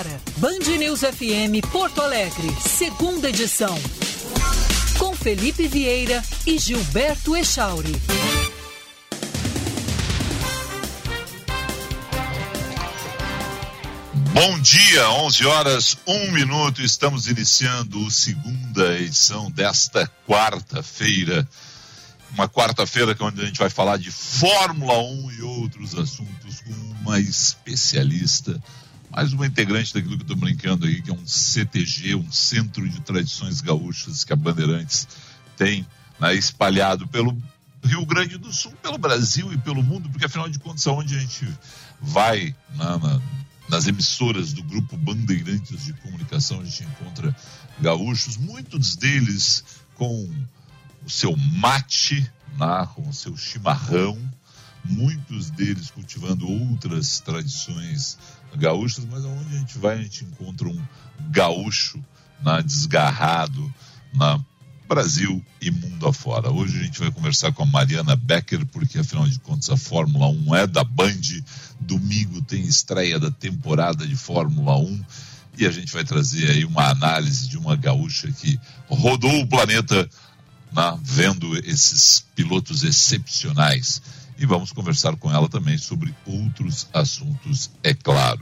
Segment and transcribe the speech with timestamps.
[0.00, 3.78] agora, Band News FM Porto Alegre, segunda edição.
[4.98, 7.92] Com Felipe Vieira e Gilberto Echauri.
[14.32, 16.82] Bom dia, 11 horas, 1 minuto.
[16.82, 21.46] Estamos iniciando a segunda edição desta quarta-feira.
[22.32, 26.72] Uma quarta-feira é onde a gente vai falar de Fórmula 1 e outros assuntos com
[27.02, 28.62] uma especialista,
[29.10, 32.88] mais uma integrante daquilo que eu estou brincando aí, que é um CTG, um Centro
[32.88, 35.08] de Tradições Gaúchas que a Bandeirantes
[35.56, 35.86] tem
[36.18, 37.36] né, espalhado pelo
[37.82, 41.18] Rio Grande do Sul, pelo Brasil e pelo mundo, porque afinal de contas, aonde a
[41.18, 41.48] gente
[42.00, 43.20] vai na, na
[43.70, 47.34] nas emissoras do grupo Bandeirantes de Comunicação, a gente encontra
[47.80, 50.28] gaúchos, muitos deles com
[51.06, 54.18] o seu mate, né, com o seu chimarrão,
[54.84, 58.18] muitos deles cultivando outras tradições
[58.56, 60.80] gaúchas, mas aonde a gente vai, a gente encontra um
[61.30, 62.02] gaúcho
[62.42, 63.72] né, desgarrado
[64.12, 64.40] na
[64.88, 66.50] Brasil e mundo afora.
[66.50, 70.26] Hoje a gente vai conversar com a Mariana Becker, porque afinal de contas a Fórmula
[70.26, 71.20] 1 é da Band.
[71.78, 75.04] Domingo tem estreia da temporada de Fórmula 1
[75.58, 80.08] e a gente vai trazer aí uma análise de uma gaúcha que rodou o planeta
[80.72, 84.02] né, vendo esses pilotos excepcionais.
[84.40, 88.40] E vamos conversar com ela também sobre outros assuntos, é claro.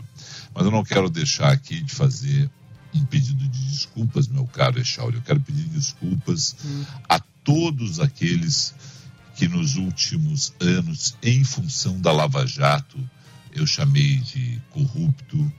[0.55, 2.49] Mas eu não quero deixar aqui de fazer
[2.95, 5.17] um pedido de desculpas, meu caro Echauri.
[5.17, 6.85] Eu quero pedir desculpas hum.
[7.09, 8.73] a todos aqueles
[9.35, 12.97] que nos últimos anos, em função da Lava Jato,
[13.53, 15.53] eu chamei de corrupto,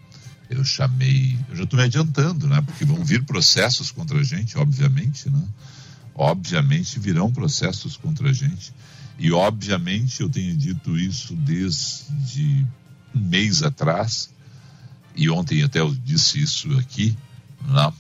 [0.50, 1.38] eu chamei.
[1.50, 2.62] Eu já estou me adiantando, né?
[2.62, 5.46] Porque vão vir processos contra a gente, obviamente, né?
[6.16, 8.74] Obviamente virão processos contra a gente.
[9.20, 12.66] E, obviamente, eu tenho dito isso desde
[13.14, 14.30] um mês atrás,
[15.14, 17.18] e ontem até eu disse isso aqui,
[17.68, 17.94] não,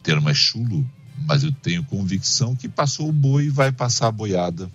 [0.00, 0.88] termo é chulo,
[1.26, 4.70] mas eu tenho convicção que passou o boi e vai passar a boiada.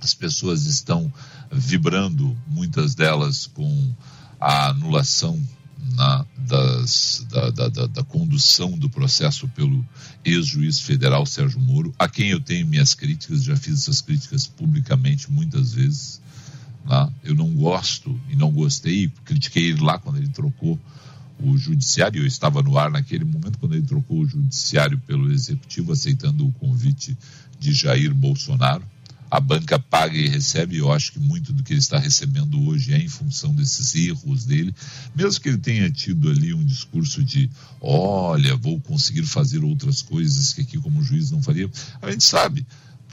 [0.00, 1.12] As pessoas estão
[1.50, 3.92] vibrando, muitas delas com
[4.38, 5.42] a anulação
[5.92, 9.84] na, das, da, da, da, da, condução do processo pelo
[10.24, 15.30] ex-juiz federal Sérgio Moro, a quem eu tenho minhas críticas, já fiz essas críticas publicamente
[15.30, 16.20] muitas vezes.
[16.84, 17.12] Né?
[17.22, 20.78] Eu não gosto e não gostei, critiquei ele lá quando ele trocou
[21.38, 25.92] o judiciário, eu estava no ar naquele momento quando ele trocou o judiciário pelo executivo,
[25.92, 27.16] aceitando o convite
[27.58, 28.84] de Jair Bolsonaro.
[29.30, 32.92] A banca paga e recebe, eu acho que muito do que ele está recebendo hoje
[32.92, 34.74] é em função desses erros dele,
[35.14, 40.52] mesmo que ele tenha tido ali um discurso de olha, vou conseguir fazer outras coisas
[40.52, 41.68] que aqui como juiz não faria.
[42.00, 42.64] A gente sabe,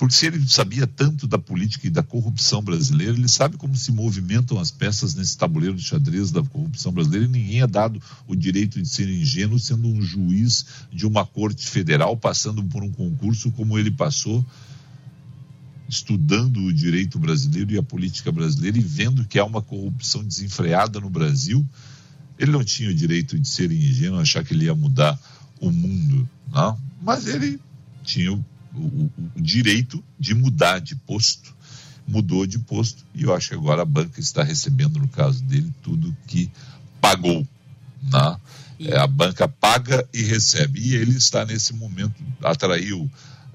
[0.02, 3.92] porque se ele sabia tanto da política e da corrupção brasileira, ele sabe como se
[3.92, 8.36] movimentam as peças nesse tabuleiro de xadrez da corrupção brasileira e ninguém é dado o
[8.36, 13.52] direito de ser ingênuo sendo um juiz de uma corte federal, passando por um concurso
[13.52, 14.44] como ele passou,
[15.91, 21.00] estudando o direito brasileiro e a política brasileira e vendo que há uma corrupção desenfreada
[21.00, 21.63] no Brasil.
[22.40, 25.19] Ele não tinha o direito de ser ingênuo, achar que ele ia mudar
[25.59, 26.79] o mundo, não?
[27.03, 27.59] mas ele
[28.03, 28.44] tinha o
[28.75, 31.53] o, o direito de mudar de posto.
[32.08, 35.72] Mudou de posto e eu acho que agora a banca está recebendo, no caso dele,
[35.81, 36.50] tudo que
[37.00, 37.47] pagou.
[38.03, 38.38] Né?
[38.79, 40.79] É, a banca paga e recebe.
[40.79, 43.09] E ele está nesse momento, atraiu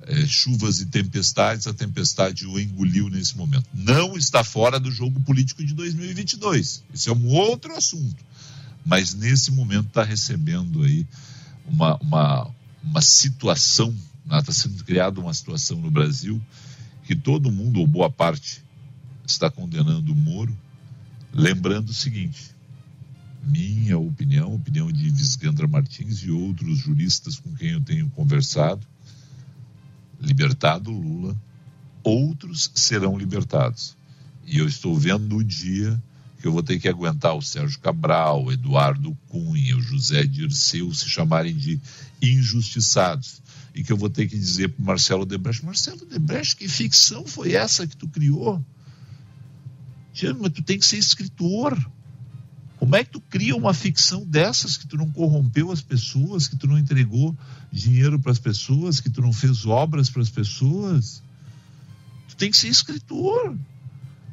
[0.06, 3.66] é, chuvas e tempestades, a tempestade o engoliu nesse momento.
[3.74, 6.84] Não está fora do jogo político de 2022.
[6.94, 8.24] Esse é um outro assunto.
[8.84, 11.06] Mas nesse momento está recebendo aí
[11.66, 12.50] uma, uma,
[12.82, 13.94] uma situação
[14.34, 16.42] Está sendo criada uma situação no Brasil
[17.04, 18.60] que todo mundo, ou boa parte,
[19.24, 20.56] está condenando o Moro,
[21.32, 22.50] lembrando o seguinte:
[23.44, 28.84] minha opinião, opinião de Visgandra Martins e outros juristas com quem eu tenho conversado,
[30.20, 31.36] libertado Lula,
[32.02, 33.96] outros serão libertados.
[34.44, 36.00] E eu estou vendo o dia
[36.40, 40.92] que eu vou ter que aguentar o Sérgio Cabral, o Eduardo Cunha, o José Dirceu
[40.94, 41.80] se chamarem de
[42.22, 43.42] injustiçados
[43.74, 47.52] e que eu vou ter que dizer para Marcelo Debrecht, Marcelo Debrecht, que ficção foi
[47.52, 48.64] essa que tu criou?
[50.40, 51.76] Mas tu tem que ser escritor.
[52.78, 56.56] Como é que tu cria uma ficção dessas que tu não corrompeu as pessoas, que
[56.56, 57.36] tu não entregou
[57.72, 61.22] dinheiro para as pessoas, que tu não fez obras para as pessoas?
[62.28, 63.56] Tu tem que ser escritor.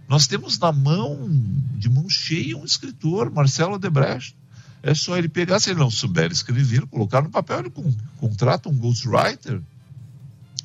[0.10, 1.30] Nós temos na mão,
[1.78, 4.36] de mão cheia, um escritor, Marcelo Debrecht.
[4.81, 7.74] É só ele pegar, se ele não souber escrever, colocar no papel, ele
[8.18, 9.62] contrata um ghostwriter.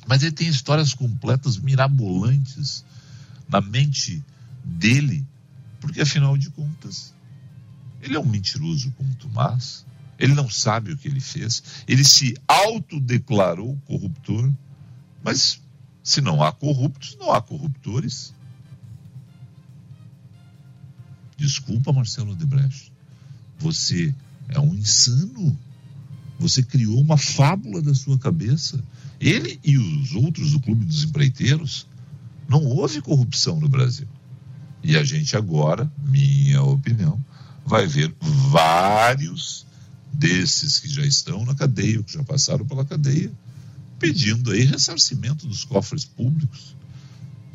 [0.05, 2.83] Mas ele tem histórias completas, mirabolantes
[3.47, 4.21] na mente
[4.63, 5.25] dele,
[5.79, 7.13] porque afinal de contas,
[8.01, 9.85] ele é um mentiroso como Tomás,
[10.17, 11.63] Ele não sabe o que ele fez.
[11.87, 14.51] Ele se autodeclarou corruptor.
[15.23, 15.61] Mas
[16.03, 18.33] se não há corruptos, não há corruptores.
[21.37, 22.91] Desculpa, Marcelo Odebrecht.
[23.57, 24.13] Você
[24.49, 25.57] é um insano.
[26.37, 28.83] Você criou uma fábula da sua cabeça.
[29.19, 31.87] Ele e os outros do Clube dos Empreiteiros.
[32.47, 34.07] Não houve corrupção no Brasil.
[34.83, 37.23] E a gente agora, minha opinião,
[37.69, 39.63] vai ver vários
[40.11, 43.31] desses que já estão na cadeia, que já passaram pela cadeia,
[43.99, 46.75] pedindo aí ressarcimento dos cofres públicos.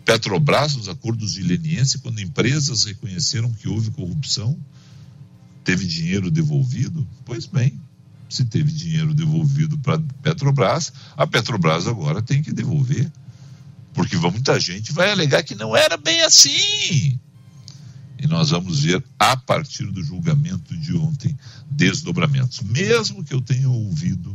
[0.05, 4.57] Petrobras, nos acordos de leniência, quando empresas reconheceram que houve corrupção,
[5.65, 7.05] teve dinheiro devolvido?
[7.25, 7.81] Pois bem,
[8.29, 13.11] se teve dinheiro devolvido para Petrobras, a Petrobras agora tem que devolver.
[13.93, 17.19] Porque muita gente vai alegar que não era bem assim.
[18.25, 21.39] E nós vamos ver, a partir do julgamento de ontem,
[21.71, 22.63] desdobramentos.
[22.63, 24.35] Mesmo que eu tenha ouvido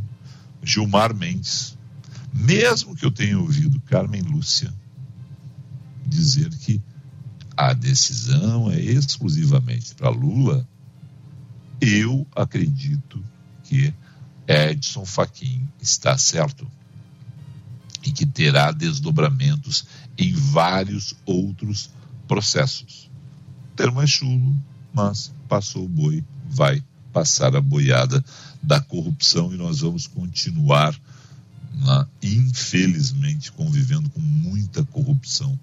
[0.62, 1.76] Gilmar Mendes,
[2.32, 4.72] mesmo que eu tenha ouvido Carmen Lúcia
[6.06, 6.80] dizer que
[7.58, 10.70] a decisão é exclusivamente para Lula,
[11.82, 13.26] eu acredito
[13.64, 13.92] que
[14.48, 16.70] Edson Fachin está certo
[18.04, 21.90] e que terá desdobramentos em vários outros
[22.28, 23.09] processos.
[23.80, 24.54] Termo é chulo,
[24.94, 26.84] mas passou o boi, vai
[27.14, 28.22] passar a boiada
[28.62, 30.94] da corrupção e nós vamos continuar,
[32.22, 35.58] infelizmente, convivendo com muita corrupção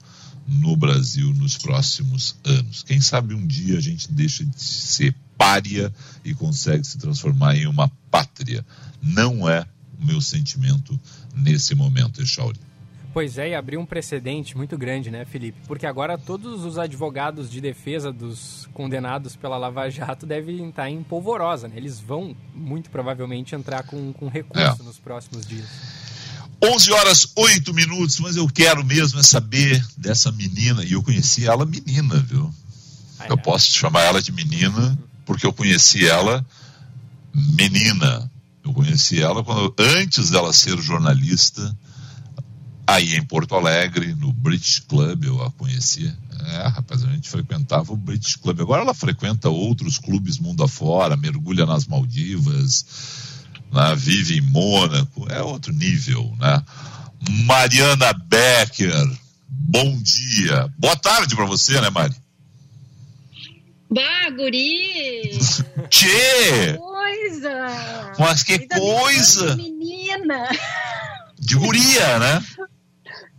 [0.49, 2.83] no Brasil nos próximos anos.
[2.85, 5.93] Quem sabe um dia a gente deixa de ser pária
[6.25, 8.65] e consegue se transformar em uma pátria.
[9.03, 9.67] Não é
[10.01, 10.99] o meu sentimento
[11.35, 12.59] nesse momento, Echauri.
[13.17, 15.59] Pois é, e abriu um precedente muito grande, né, Felipe?
[15.67, 21.03] Porque agora todos os advogados de defesa dos condenados pela Lava Jato devem estar em
[21.03, 21.79] polvorosa, né?
[21.79, 24.85] Eles vão, muito provavelmente, entrar com, com recurso é.
[24.85, 25.65] nos próximos dias.
[26.63, 31.47] 11 horas 8 minutos, mas eu quero mesmo é saber dessa menina, e eu conheci
[31.47, 32.53] ela menina, viu?
[33.19, 33.43] Ai, eu ai.
[33.43, 36.45] posso chamar ela de menina, porque eu conheci ela
[37.35, 38.31] menina.
[38.63, 41.75] Eu conheci ela quando, antes dela ser jornalista,
[42.87, 46.17] aí em Porto Alegre, no British Club, eu a conhecia.
[46.47, 48.61] É, rapaz, a gente frequentava o British Club.
[48.61, 52.87] Agora ela frequenta outros clubes mundo afora, mergulha nas Maldivas,
[53.73, 56.63] né, vive em Mônaco, é outro nível, né?
[57.45, 59.19] Mariana Becker,
[59.49, 60.73] bom dia.
[60.79, 62.15] Boa tarde para você, né, Mari?
[63.91, 65.31] Bah, guri!
[65.91, 66.77] Tchê!
[66.77, 68.15] Coisa!
[68.19, 69.57] Mas que coisa!
[69.57, 70.49] Menina!
[71.39, 72.45] De guria, né?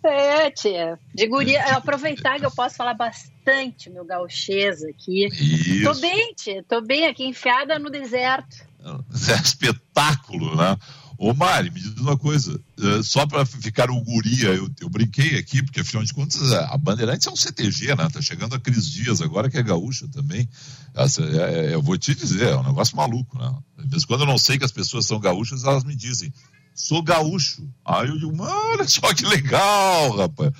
[0.08, 1.00] É, tia.
[1.14, 1.64] De guria.
[1.76, 5.28] Aproveitar que eu posso falar bastante meu gauchês aqui.
[5.28, 5.84] Isso.
[5.84, 6.64] Tô bem, tia.
[6.68, 8.68] Tô bem aqui, enfiada no deserto.
[9.30, 10.78] É espetáculo, né?
[11.18, 15.36] Ô Mari, me diz uma coisa, eh, só para ficar o guria, eu, eu, brinquei
[15.36, 18.08] aqui, porque afinal de contas a Bandeirantes é um CTG, né?
[18.08, 20.48] Tá chegando a Cris Dias agora, que é gaúcha também.
[20.94, 23.52] Essa, é, é, eu vou te dizer, é um negócio maluco, né?
[23.92, 26.32] Mas quando eu não sei que as pessoas são gaúchas, elas me dizem,
[26.78, 27.68] sou gaúcho.
[27.84, 30.54] Aí eu digo, olha só que legal, rapaz.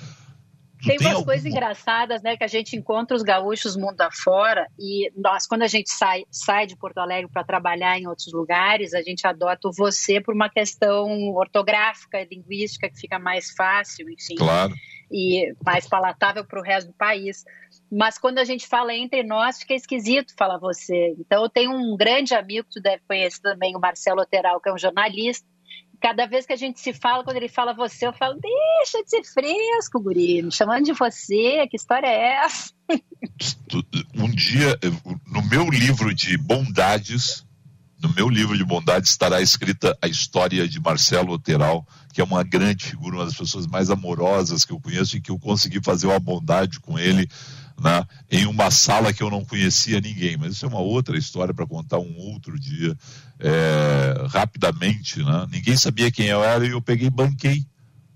[0.84, 1.26] Tem, tem umas algum...
[1.26, 5.66] coisas engraçadas, né, que a gente encontra os gaúchos mundo afora e nós, quando a
[5.66, 9.72] gente sai, sai de Porto Alegre para trabalhar em outros lugares, a gente adota o
[9.72, 14.36] você por uma questão ortográfica, linguística, que fica mais fácil, enfim.
[14.36, 14.72] Claro.
[15.10, 17.44] E mais palatável para o resto do país.
[17.90, 21.16] Mas quando a gente fala entre nós, fica esquisito falar você.
[21.18, 24.68] Então, eu tenho um grande amigo, que tu deve conhecer também, o Marcelo Lateral, que
[24.68, 25.46] é um jornalista,
[26.00, 29.10] cada vez que a gente se fala, quando ele fala você, eu falo, deixa de
[29.10, 32.72] ser fresco, guri, me chamando de você, que história é essa?
[34.14, 34.78] Um dia,
[35.26, 37.44] no meu livro de bondades,
[38.00, 42.44] no meu livro de bondades estará escrita a história de Marcelo Oteral, que é uma
[42.44, 46.06] grande figura, uma das pessoas mais amorosas que eu conheço e que eu consegui fazer
[46.06, 47.28] uma bondade com ele
[47.78, 50.36] né, em uma sala que eu não conhecia ninguém.
[50.36, 52.96] Mas isso é uma outra história para contar um outro dia,
[53.38, 55.22] é, rapidamente.
[55.22, 55.46] Né?
[55.50, 57.64] Ninguém sabia quem eu era e eu peguei e banquei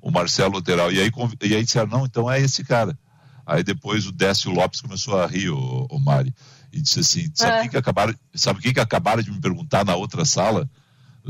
[0.01, 0.91] o Marcelo Lateral.
[0.93, 1.11] E aí,
[1.43, 2.99] e aí disseram, não, então é esse cara.
[3.47, 6.35] Aí depois o Décio Lopes começou a rir, o, o Mari,
[6.73, 7.69] e disse assim, sabe o é.
[7.69, 10.69] que, acabaram, sabe que, que acabaram de me perguntar na outra sala?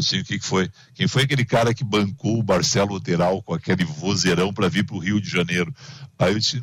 [0.01, 0.71] sei o que, que foi.
[0.95, 4.97] Quem foi aquele cara que bancou o Marcelo Lateral com aquele vozeirão para vir para
[4.97, 5.75] o Rio de Janeiro?
[6.19, 6.63] Aí eu disse,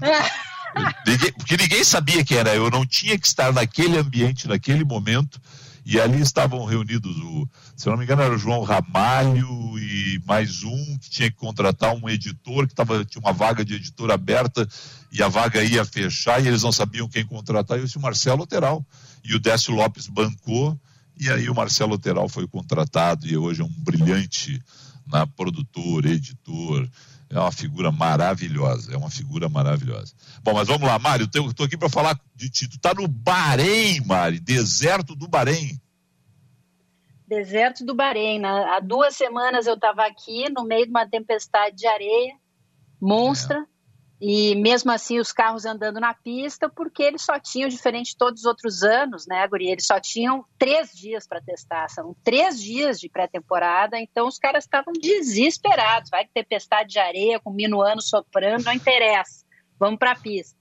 [1.06, 2.56] Ninguém, porque ninguém sabia quem era.
[2.56, 5.40] Eu não tinha que estar naquele ambiente, naquele momento.
[5.86, 10.62] E ali estavam reunidos, o, se não me engano, era o João Ramalho e mais
[10.64, 14.68] um que tinha que contratar um editor, que tava, tinha uma vaga de editor aberta
[15.12, 17.78] e a vaga ia fechar e eles não sabiam quem contratar.
[17.78, 18.86] E eu disse, o Marcelo Lateral.
[19.24, 20.80] E o Décio Lopes bancou
[21.18, 24.62] E aí o Marcelo Teral foi contratado e hoje é um brilhante
[25.06, 26.88] na produtor, editor.
[27.30, 30.16] É uma figura maravilhosa, é uma figura maravilhosa.
[30.42, 32.68] Bom, mas vamos lá, Mário, eu estou aqui para falar de ti.
[32.68, 35.80] Tu está no Bahrein, Mário, deserto do Bahrein.
[37.28, 38.44] Deserto do Bahrein.
[38.44, 42.34] Há duas semanas eu estava aqui no meio de uma tempestade de areia
[43.00, 43.60] monstra.
[43.60, 43.79] É.
[44.22, 48.42] E mesmo assim, os carros andando na pista, porque eles só tinham, diferente de todos
[48.42, 49.70] os outros anos, né, Guri?
[49.70, 54.66] Eles só tinham três dias para testar, são três dias de pré-temporada, então os caras
[54.66, 56.10] estavam desesperados.
[56.10, 59.46] Vai ter tempestade de areia com minuano soprando, não interessa.
[59.80, 60.60] Vamos para a pista.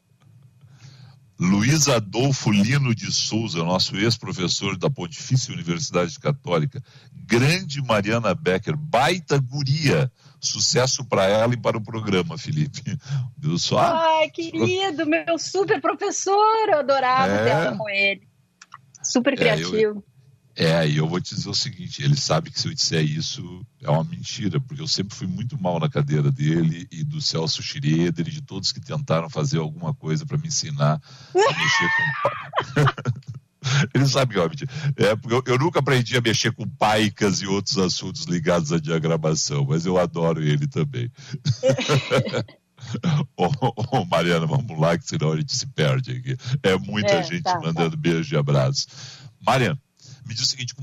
[1.41, 9.39] Luiz Adolfo Lino de Souza, nosso ex-professor da Pontifícia Universidade Católica, grande Mariana Becker, baita
[9.39, 12.83] guria, sucesso para ela e para o programa, Felipe.
[13.37, 13.79] Viu só?
[13.79, 17.71] Ai, querido, meu super professor, eu adorava é...
[17.71, 18.29] ter com ele.
[19.03, 19.77] Super criativo.
[19.77, 20.05] É, eu...
[20.61, 23.65] É, e eu vou te dizer o seguinte: ele sabe que se eu disser isso
[23.81, 27.63] é uma mentira, porque eu sempre fui muito mal na cadeira dele e do Celso
[27.63, 31.01] Schroeder e de todos que tentaram fazer alguma coisa para me ensinar
[31.33, 33.29] a mexer com.
[33.95, 38.25] ele sabe que é eu, eu, nunca aprendi a mexer com paicas e outros assuntos
[38.25, 41.11] ligados à diagramação, mas eu adoro ele também.
[43.37, 46.37] Ô, oh, oh, Mariana, vamos lá, que senão a gente se perde aqui.
[46.63, 47.61] É muita é, gente tá, tá.
[47.61, 47.97] mandando tá.
[47.97, 48.87] beijo e abraço.
[49.45, 49.79] Mariana
[50.25, 50.75] me diz o seguinte: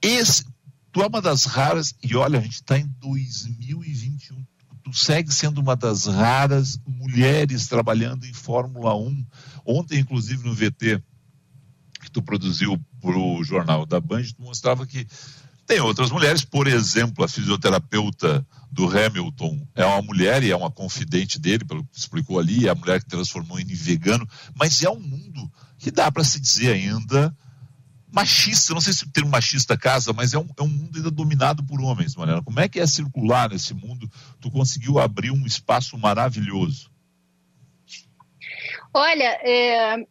[0.00, 0.44] esse,
[0.90, 4.44] tu é uma das raras, e olha, a gente está em 2021.
[4.82, 9.24] Tu segue sendo uma das raras mulheres trabalhando em Fórmula 1.
[9.64, 11.00] Ontem, inclusive, no VT
[12.12, 15.06] tu produziu para o jornal da Band, tu mostrava que
[15.66, 20.70] tem outras mulheres, por exemplo, a fisioterapeuta do Hamilton é uma mulher e é uma
[20.70, 24.82] confidente dele, pelo que explicou ali, é a mulher que transformou ele em vegano, mas
[24.82, 27.34] é um mundo que dá para se dizer ainda
[28.12, 31.10] machista, não sei se o termo machista casa, mas é um, é um mundo ainda
[31.10, 32.42] dominado por homens, Mariana.
[32.42, 34.10] Como é que é circular nesse mundo?
[34.38, 36.90] Tu conseguiu abrir um espaço maravilhoso.
[38.92, 40.06] Olha, é,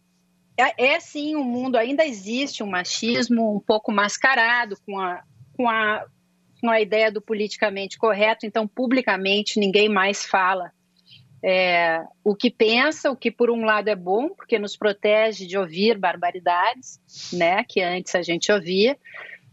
[0.58, 5.24] é, é sim um mundo, ainda existe um machismo um pouco mascarado com a,
[5.56, 6.06] com a,
[6.60, 10.72] com a ideia do politicamente correto, então publicamente ninguém mais fala
[11.44, 15.58] é, o que pensa, o que por um lado é bom, porque nos protege de
[15.58, 17.00] ouvir barbaridades,
[17.34, 18.98] né, que antes a gente ouvia,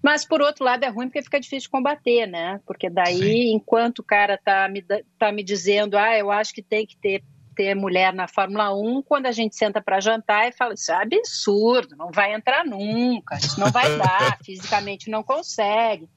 [0.02, 2.60] mas por outro lado é ruim porque fica difícil de combater, né?
[2.64, 3.54] Porque daí, Sim.
[3.54, 4.84] enquanto o cara tá me,
[5.18, 7.20] tá me dizendo, ah, eu acho que tem que ter,
[7.58, 11.02] ter mulher na Fórmula 1, quando a gente senta para jantar e fala, isso é
[11.02, 16.08] absurdo, não vai entrar nunca, isso não vai dar, fisicamente não consegue.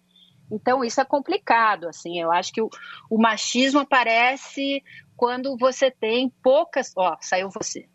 [0.52, 2.70] Então, isso é complicado, assim, eu acho que o,
[3.10, 4.84] o machismo aparece
[5.18, 6.92] quando você tem poucas.
[6.96, 7.88] Ó, saiu você.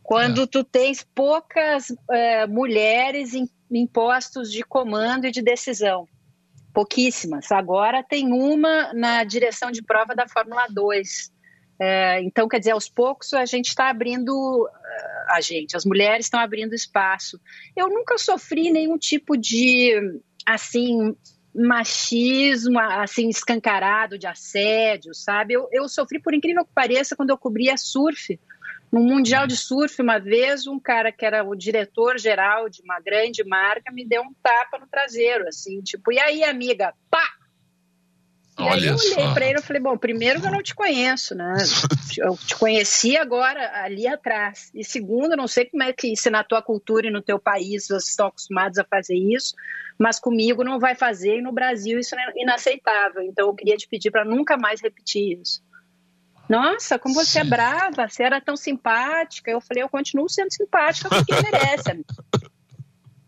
[0.00, 0.46] Quando é.
[0.46, 6.06] tu tens poucas é, mulheres em, em postos de comando e de decisão.
[6.72, 7.50] Pouquíssimas.
[7.50, 11.33] Agora tem uma na direção de prova da Fórmula 2.
[11.80, 14.68] É, então, quer dizer, aos poucos a gente está abrindo,
[15.28, 17.40] a gente, as mulheres estão abrindo espaço.
[17.76, 19.92] Eu nunca sofri nenhum tipo de,
[20.46, 21.16] assim,
[21.54, 25.54] machismo assim escancarado de assédio, sabe?
[25.54, 28.38] Eu, eu sofri, por incrível que pareça, quando eu cobria surf.
[28.90, 33.00] No Mundial de Surf, uma vez, um cara que era o diretor geral de uma
[33.00, 36.94] grande marca me deu um tapa no traseiro, assim, tipo, e aí, amiga?
[37.10, 37.24] Pá!
[38.58, 41.34] E Olha aí eu olhei para ele e falei, bom, primeiro eu não te conheço,
[41.34, 41.54] né?
[42.16, 44.70] Eu te conheci agora ali atrás.
[44.72, 47.88] E segundo, não sei como é que se na tua cultura e no teu país
[47.88, 49.56] vocês estão acostumados a fazer isso,
[49.98, 53.22] mas comigo não vai fazer e no Brasil isso é inaceitável.
[53.22, 55.60] Então eu queria te pedir para nunca mais repetir isso.
[56.48, 57.48] Nossa, como você é Sim.
[57.48, 59.50] é brava, você era tão simpática.
[59.50, 62.04] Eu falei, eu continuo sendo simpática porque merece.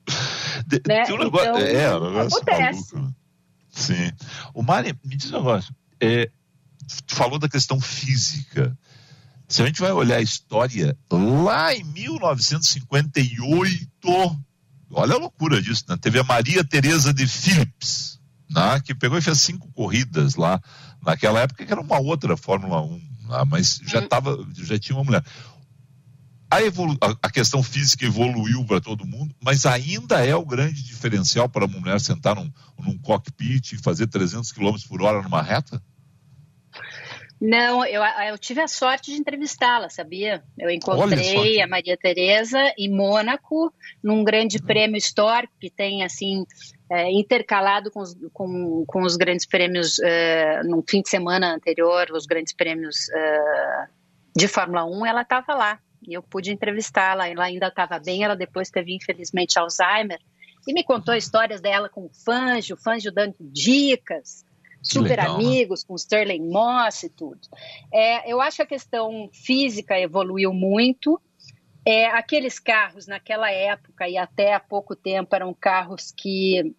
[0.87, 1.05] né?
[1.11, 2.95] um negócio, então, é, um negócio acontece.
[2.95, 3.09] Maluco.
[3.09, 3.26] Né?
[3.77, 4.11] Sim.
[4.55, 5.75] O Mari, me diz um negócio.
[6.01, 6.31] É,
[7.07, 8.77] tu falou da questão física.
[9.47, 13.89] Se a gente vai olhar a história, lá em 1958,
[14.91, 15.97] olha a loucura disso, né?
[16.01, 18.19] Teve a Maria Teresa de Phillips,
[18.51, 18.81] né?
[18.81, 20.61] que pegou e fez cinco corridas lá,
[21.05, 22.89] naquela época que era uma outra Fórmula 1,
[23.29, 23.45] né?
[23.47, 24.09] mas já, uhum.
[24.09, 25.23] tava, já tinha uma mulher
[26.51, 31.49] a, evolu a questão física evoluiu para todo mundo, mas ainda é o grande diferencial
[31.49, 35.83] para a mulher sentar num, num cockpit e fazer 300 km por hora numa reta?
[37.41, 40.43] Não, eu, eu tive a sorte de entrevistá-la, sabia?
[40.59, 43.73] Eu encontrei a Maria Tereza em Mônaco,
[44.03, 44.67] num grande uhum.
[44.67, 46.47] prêmio histórico que tem, assim,
[46.91, 52.07] é, intercalado com os, com, com os grandes prêmios, é, no fim de semana anterior,
[52.13, 53.87] os grandes prêmios é,
[54.35, 55.79] de Fórmula 1, ela estava lá.
[56.07, 60.21] E eu pude entrevistá-la, ela ainda estava bem, ela depois teve infelizmente Alzheimer,
[60.67, 64.45] e me contou histórias dela com o Fangio, o Fangio dando dicas,
[64.83, 65.45] super legal, né?
[65.45, 65.87] amigos, né?
[65.89, 67.41] com Sterling Moss e tudo.
[67.93, 71.21] É, eu acho que a questão física evoluiu muito.
[71.85, 76.75] É, aqueles carros naquela época e até há pouco tempo eram carros que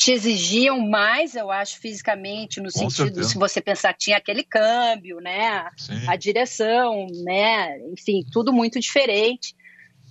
[0.00, 3.28] te exigiam mais, eu acho, fisicamente, no Com sentido, certeza.
[3.28, 5.68] se você pensar, tinha aquele câmbio, né?
[5.76, 6.08] Sim.
[6.08, 7.78] A direção, né?
[7.92, 9.54] Enfim, tudo muito diferente.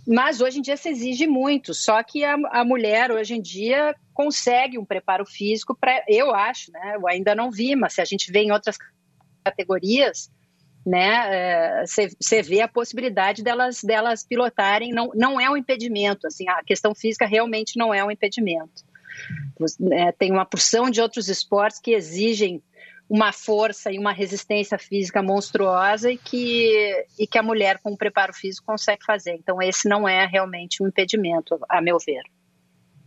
[0.05, 3.95] Mas hoje em dia se exige muito, só que a, a mulher hoje em dia
[4.13, 6.93] consegue um preparo físico para, eu acho, né?
[6.95, 8.77] Eu ainda não vi, mas se a gente vê em outras
[9.43, 10.29] categorias,
[10.85, 11.83] né?
[11.83, 16.63] Você é, vê a possibilidade delas, delas pilotarem, não, não é um impedimento, assim, a
[16.63, 18.87] questão física realmente não é um impedimento.
[19.91, 22.61] É, tem uma porção de outros esportes que exigem
[23.09, 27.97] uma força e uma resistência física monstruosa e que, e que a mulher com o
[27.97, 29.33] preparo físico consegue fazer.
[29.33, 32.21] Então, esse não é realmente um impedimento, a meu ver.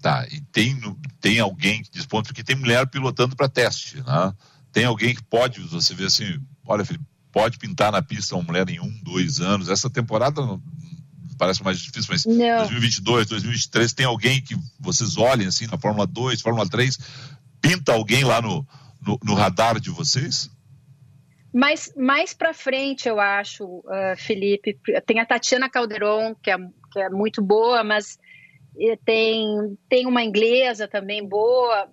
[0.00, 0.76] Tá, e tem,
[1.20, 4.34] tem alguém que ponto, porque tem mulher pilotando para teste, né?
[4.72, 6.24] Tem alguém que pode, você vê assim,
[6.66, 9.68] olha, Felipe, pode pintar na pista uma mulher em um, dois anos.
[9.68, 10.42] Essa temporada
[11.42, 12.58] parece mais difícil, mas não.
[12.58, 16.96] 2022, 2023, tem alguém que vocês olhem assim na Fórmula 2, Fórmula 3,
[17.60, 18.64] pinta alguém lá no,
[19.04, 20.48] no, no radar de vocês?
[21.52, 26.56] Mas mais para frente, eu acho, uh, Felipe, tem a Tatiana Calderon, que é,
[26.92, 28.20] que é muito boa, mas
[29.04, 31.88] tem, tem uma inglesa também boa.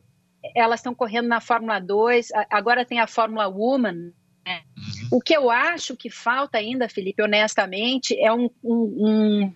[0.56, 4.12] Elas estão correndo na Fórmula 2, agora tem a Fórmula Woman.
[4.58, 5.08] Uhum.
[5.12, 9.54] O que eu acho que falta ainda, Felipe, honestamente, é um, um,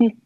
[0.00, 0.16] um, um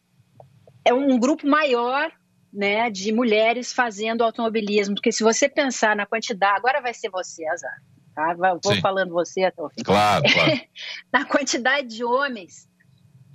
[0.84, 2.10] é um grupo maior
[2.52, 4.94] né, de mulheres fazendo automobilismo.
[4.94, 7.82] Porque se você pensar na quantidade, agora vai ser você, Azar.
[8.14, 8.34] Tá?
[8.62, 8.80] Vou Sim.
[8.80, 9.82] falando você até o fim.
[9.82, 10.60] Claro, claro.
[11.10, 12.68] na quantidade de homens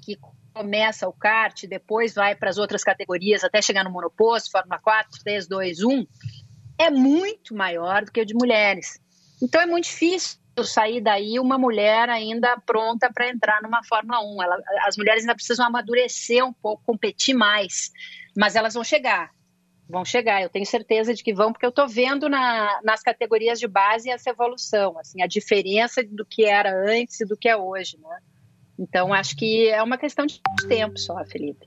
[0.03, 0.17] que
[0.53, 5.19] começa o kart, depois vai para as outras categorias, até chegar no monoposto, Fórmula 4,
[5.23, 6.07] 3, 2, 1,
[6.79, 8.99] é muito maior do que o de mulheres.
[9.41, 14.43] Então é muito difícil sair daí uma mulher ainda pronta para entrar numa Fórmula 1.
[14.43, 17.91] Ela, as mulheres ainda precisam amadurecer um pouco, competir mais,
[18.35, 19.31] mas elas vão chegar.
[19.89, 23.57] Vão chegar, eu tenho certeza de que vão, porque eu estou vendo na, nas categorias
[23.57, 27.55] de base essa evolução, assim, a diferença do que era antes e do que é
[27.55, 28.19] hoje, né?
[28.77, 31.66] Então, acho que é uma questão de tempo só, Felipe.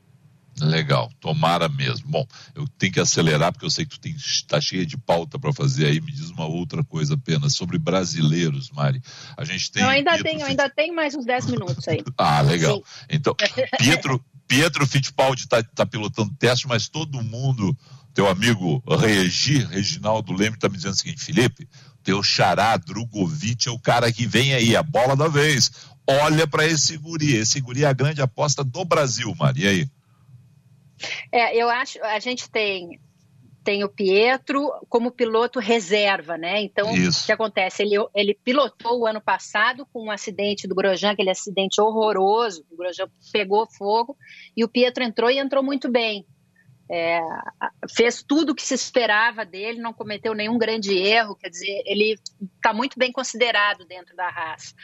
[0.60, 2.08] Legal, tomara mesmo.
[2.08, 5.52] Bom, eu tenho que acelerar porque eu sei que tu está cheia de pauta para
[5.52, 6.00] fazer aí.
[6.00, 9.02] Me diz uma outra coisa apenas sobre brasileiros, Mari.
[9.36, 9.82] A gente tem.
[9.82, 12.02] Eu ainda Pietro tenho, ainda tenho mais uns 10 minutos aí.
[12.18, 12.76] ah, legal.
[12.76, 13.06] Sim.
[13.10, 13.34] Então,
[13.78, 17.76] Pietro, Pietro Fittipaldi está tá pilotando teste, mas todo mundo,
[18.12, 21.68] teu amigo Regi, Reginaldo Leme, está me dizendo o seguinte: Felipe,
[22.02, 25.70] teu xará Drogovic é o cara que vem aí, a bola da vez.
[26.08, 27.36] Olha para esse guri.
[27.36, 29.62] Esse guri é a grande aposta do Brasil, Mari.
[29.62, 29.90] E aí?
[31.32, 33.00] É, eu acho, a gente tem
[33.62, 36.62] tem o Pietro como piloto reserva, né?
[36.62, 37.22] Então, Isso.
[37.22, 37.82] o que acontece?
[37.82, 42.76] Ele, ele pilotou o ano passado com um acidente do Grosjean, aquele acidente horroroso, o
[42.76, 44.16] Grosjean pegou fogo,
[44.56, 46.26] e o Pietro entrou e entrou muito bem.
[46.90, 47.20] É,
[47.94, 52.16] fez tudo o que se esperava dele, não cometeu nenhum grande erro, quer dizer, ele
[52.56, 54.74] está muito bem considerado dentro da raça.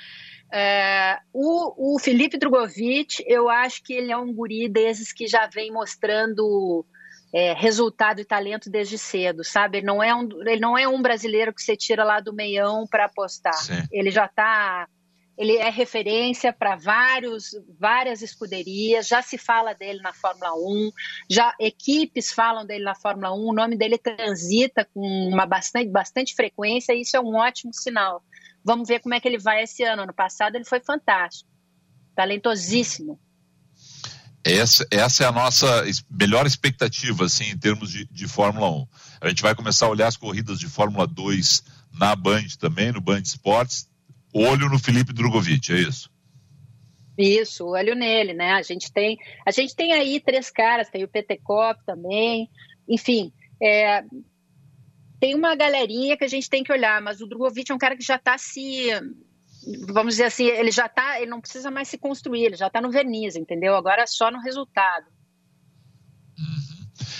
[0.53, 5.47] É, o, o Felipe Drogovic, eu acho que ele é um guri desses que já
[5.47, 6.85] vem mostrando
[7.35, 9.79] é, resultado e talento desde cedo, sabe?
[9.79, 12.87] Ele não é um, ele não é um brasileiro que você tira lá do meião
[12.89, 13.55] para apostar.
[13.55, 13.83] Sim.
[13.93, 14.89] Ele já está
[15.39, 20.91] ele é referência para vários várias escuderias, já se fala dele na Fórmula 1,
[21.29, 26.35] já equipes falam dele na Fórmula 1, o nome dele transita com uma bastante, bastante
[26.35, 28.23] frequência e isso é um ótimo sinal.
[28.67, 30.03] Vamos ver como é que ele vai esse ano.
[30.03, 31.49] Ano passado ele foi fantástico,
[32.17, 33.17] talentosíssimo.
[34.45, 38.89] Essa, essa é a nossa melhor expectativa, assim, em termos de, de Fórmula 1.
[39.21, 43.01] A gente vai começar a olhar as corridas de Fórmula 2 na Band também, no
[43.01, 43.89] Band Esportes.
[44.35, 46.11] Olho no Felipe Drogovic, é isso?
[47.17, 48.53] Isso, olho nele, né?
[48.53, 52.51] A gente tem, a gente tem aí três caras, tem o PT Cop também,
[52.89, 54.03] enfim, é,
[55.21, 57.97] tem uma galerinha que a gente tem que olhar, mas o Drogovic é um cara
[57.97, 58.89] que já está se.
[59.89, 62.81] Vamos dizer assim, ele já está, ele não precisa mais se construir, ele já está
[62.81, 63.75] no verniz, entendeu?
[63.75, 65.07] Agora é só no resultado.
[66.39, 66.66] Uhum.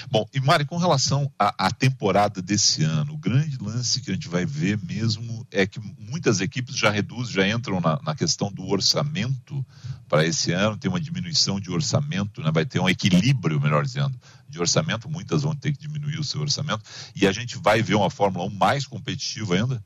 [0.09, 4.15] Bom, e Mari, com relação à, à, temporada desse ano, o grande lance que a
[4.15, 8.51] gente vai ver mesmo é que muitas equipes já reduzem, já entram na, na questão
[8.53, 9.67] do orçamento
[10.09, 12.51] para esse ano, tem uma diminuição de orçamento, né?
[12.53, 16.41] vai ter um equilíbrio, melhor dizendo, de orçamento, muitas vão ter que diminuir o seu
[16.41, 16.83] orçamento,
[17.15, 19.85] e a gente vai ver uma Fórmula 1 mais competitiva ainda?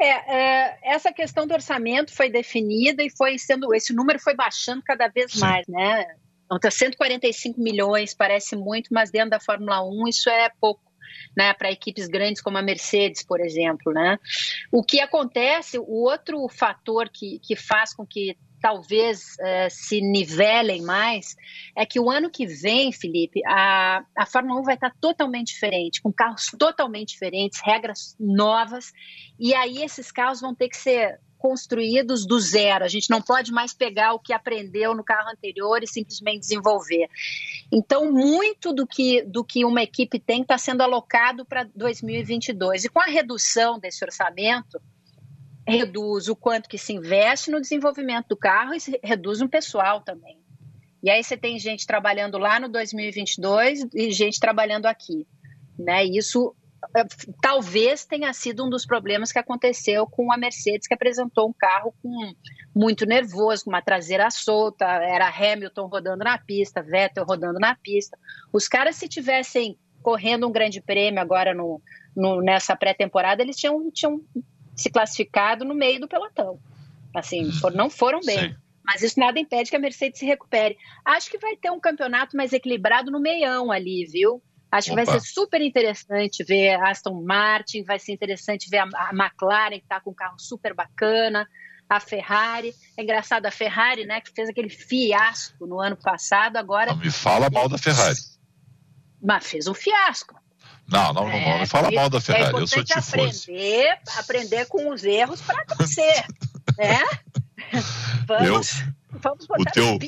[0.00, 4.82] É, é, essa questão do orçamento foi definida e foi sendo esse número foi baixando
[4.82, 5.40] cada vez Sim.
[5.40, 6.06] mais, né?
[6.52, 10.84] Então, 145 milhões parece muito, mas dentro da Fórmula 1 isso é pouco.
[11.36, 13.92] Né, para equipes grandes como a Mercedes, por exemplo.
[13.92, 14.18] Né?
[14.72, 20.82] O que acontece, o outro fator que, que faz com que talvez uh, se nivelem
[20.82, 21.36] mais,
[21.76, 26.02] é que o ano que vem, Felipe, a, a Fórmula 1 vai estar totalmente diferente,
[26.02, 28.92] com carros totalmente diferentes, regras novas,
[29.38, 32.84] e aí esses carros vão ter que ser construídos do zero.
[32.84, 37.08] A gente não pode mais pegar o que aprendeu no carro anterior e simplesmente desenvolver.
[37.70, 42.86] Então, muito do que, do que uma equipe tem está sendo alocado para 2022.
[42.86, 44.82] E com a redução desse orçamento,
[45.64, 50.36] reduz o quanto que se investe no desenvolvimento do carro e reduz um pessoal também.
[51.00, 55.24] E aí você tem gente trabalhando lá no 2022 e gente trabalhando aqui.
[55.78, 56.04] Né?
[56.06, 56.56] Isso
[57.40, 61.94] talvez tenha sido um dos problemas que aconteceu com a Mercedes, que apresentou um carro
[62.02, 62.32] com
[62.74, 68.18] muito nervoso, com uma traseira solta, era Hamilton rodando na pista, Vettel rodando na pista.
[68.52, 71.80] Os caras, se tivessem correndo um grande prêmio agora no,
[72.14, 74.20] no nessa pré-temporada, eles tinham, tinham
[74.74, 76.58] se classificado no meio do pelotão.
[77.14, 78.50] Assim, não foram bem.
[78.50, 78.56] Sim.
[78.84, 80.76] Mas isso nada impede que a Mercedes se recupere.
[81.04, 84.40] Acho que vai ter um campeonato mais equilibrado no meião ali, viu?
[84.70, 85.00] Acho Opa.
[85.00, 89.10] que vai ser super interessante ver a Aston Martin, vai ser interessante ver a, a
[89.12, 91.48] McLaren, que está com um carro super bacana,
[91.88, 92.74] a Ferrari.
[92.96, 96.92] É engraçado, a Ferrari, né, que fez aquele fiasco no ano passado, agora.
[96.92, 98.16] Não me fala mal da Ferrari.
[99.22, 100.34] Mas fez um fiasco.
[100.88, 103.50] Não, não, não, não, não fala mal da Ferrari, é eu sou tifoso.
[103.50, 106.24] Aprender, aprender com os erros para crescer,
[106.78, 107.02] né?
[108.26, 108.86] Vamos, eu,
[109.22, 109.98] vamos botar o teu,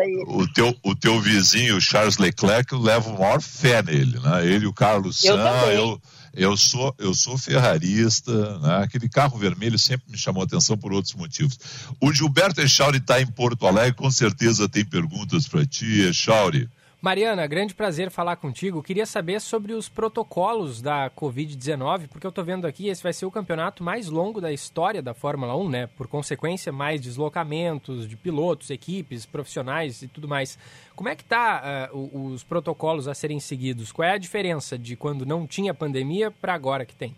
[0.00, 0.24] aí.
[0.26, 4.46] O teu, o teu vizinho, Charles Leclerc, eu levo maior fé nele, né?
[4.46, 6.02] Ele e o Carlos eu San, eu,
[6.34, 8.82] eu sou, eu sou ferrarista, né?
[8.82, 11.58] aquele carro vermelho sempre me chamou atenção por outros motivos.
[12.00, 16.68] O Gilberto Echauri está em Porto Alegre, com certeza tem perguntas para ti, Echauri.
[17.00, 18.82] Mariana, grande prazer falar contigo.
[18.82, 23.24] Queria saber sobre os protocolos da Covid-19, porque eu estou vendo aqui, esse vai ser
[23.24, 25.86] o campeonato mais longo da história da Fórmula 1, né?
[25.86, 30.58] Por consequência, mais deslocamentos de pilotos, equipes, profissionais e tudo mais.
[30.96, 33.92] Como é que tá uh, os protocolos a serem seguidos?
[33.92, 37.14] Qual é a diferença de quando não tinha pandemia para agora que tem?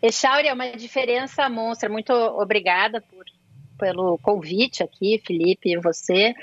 [0.00, 1.88] Echauri, é uma diferença monstra.
[1.88, 3.24] Muito obrigada por
[3.78, 6.34] pelo convite aqui, Felipe, e você.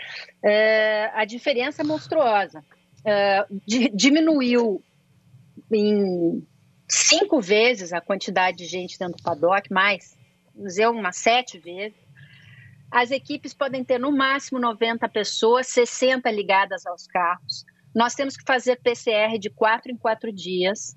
[0.43, 2.63] É, a diferença é monstruosa.
[3.05, 3.45] É,
[3.93, 4.81] diminuiu
[5.71, 6.45] em
[6.87, 10.17] cinco vezes a quantidade de gente dentro do paddock, mais,
[10.55, 11.97] usei umas sete vezes.
[12.91, 17.65] As equipes podem ter no máximo 90 pessoas, 60 ligadas aos carros.
[17.93, 20.95] Nós temos que fazer PCR de quatro em quatro dias.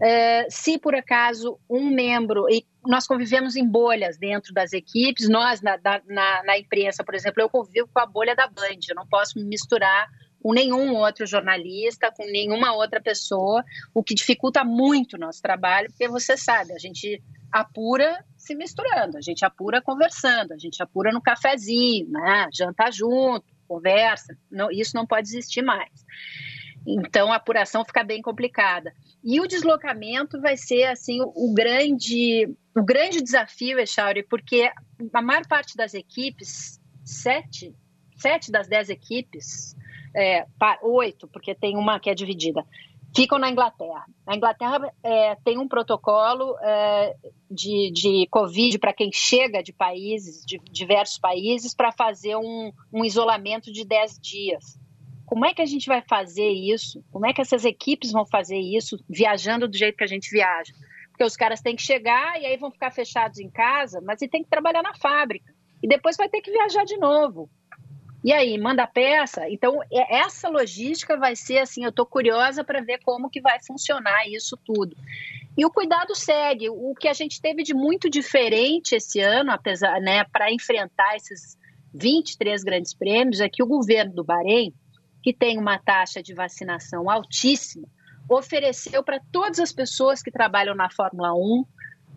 [0.00, 5.60] Uh, se por acaso um membro, e nós convivemos em bolhas dentro das equipes, nós
[5.60, 9.06] na, na, na, imprensa, por exemplo, eu convivo com a bolha da Band, eu não
[9.06, 10.08] posso me misturar
[10.42, 13.62] com nenhum outro jornalista, com nenhuma outra pessoa,
[13.94, 19.18] o que dificulta muito o nosso trabalho, porque você sabe, a gente apura se misturando,
[19.18, 22.48] a gente apura conversando, a gente apura no cafezinho, né?
[22.52, 25.90] janta junto, conversa, não, isso não pode existir mais.
[26.86, 28.92] Então a apuração fica bem complicada.
[29.22, 34.70] E o deslocamento vai ser assim o, grande o grande desafio, Echauri, porque
[35.12, 37.74] a maior parte das equipes, sete,
[38.16, 39.76] sete das dez equipes,
[40.14, 40.46] é,
[40.82, 42.64] oito, porque tem uma que é dividida,
[43.14, 44.06] ficam na Inglaterra.
[44.26, 47.16] A Inglaterra é, tem um protocolo é,
[47.50, 53.04] de, de Covid para quem chega de países, de diversos países, para fazer um, um
[53.04, 54.78] isolamento de dez dias.
[55.30, 57.04] Como é que a gente vai fazer isso?
[57.12, 60.72] Como é que essas equipes vão fazer isso viajando do jeito que a gente viaja?
[61.12, 64.26] Porque os caras têm que chegar e aí vão ficar fechados em casa, mas e
[64.26, 65.54] tem que trabalhar na fábrica.
[65.80, 67.48] E depois vai ter que viajar de novo.
[68.24, 69.48] E aí, manda peça?
[69.48, 73.62] Então, é, essa logística vai ser assim, eu estou curiosa para ver como que vai
[73.64, 74.96] funcionar isso tudo.
[75.56, 76.68] E o cuidado segue.
[76.68, 81.56] O que a gente teve de muito diferente esse ano, apesar, né, para enfrentar esses
[81.94, 84.74] 23 grandes prêmios, é que o governo do Bahrein
[85.22, 87.86] que tem uma taxa de vacinação altíssima,
[88.28, 91.64] ofereceu para todas as pessoas que trabalham na Fórmula 1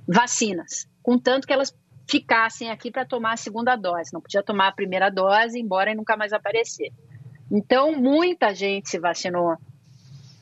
[0.07, 1.73] vacinas, contanto que elas
[2.09, 4.13] ficassem aqui para tomar a segunda dose.
[4.13, 6.91] Não podia tomar a primeira dose, embora e nunca mais aparecer.
[7.51, 9.57] Então, muita gente se vacinou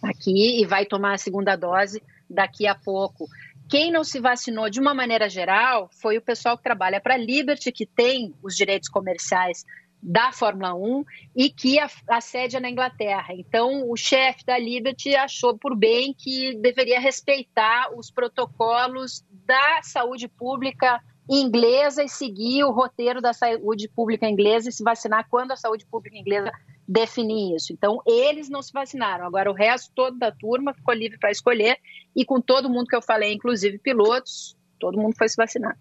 [0.02, 3.28] aqui e vai tomar a segunda dose daqui a pouco.
[3.70, 7.18] Quem não se vacinou de uma maneira geral foi o pessoal que trabalha para a
[7.18, 9.64] Liberty, que tem os direitos comerciais
[10.02, 13.34] da Fórmula 1 e que a, a sede é na Inglaterra.
[13.34, 20.28] Então, o chefe da Liberty achou por bem que deveria respeitar os protocolos da saúde
[20.28, 25.56] pública inglesa e seguir o roteiro da saúde pública inglesa e se vacinar quando a
[25.56, 26.52] saúde pública inglesa
[26.88, 27.72] definir isso.
[27.72, 29.26] Então, eles não se vacinaram.
[29.26, 31.78] Agora, o resto todo da turma ficou livre para escolher
[32.16, 35.78] e com todo mundo que eu falei, inclusive pilotos, todo mundo foi se vacinar.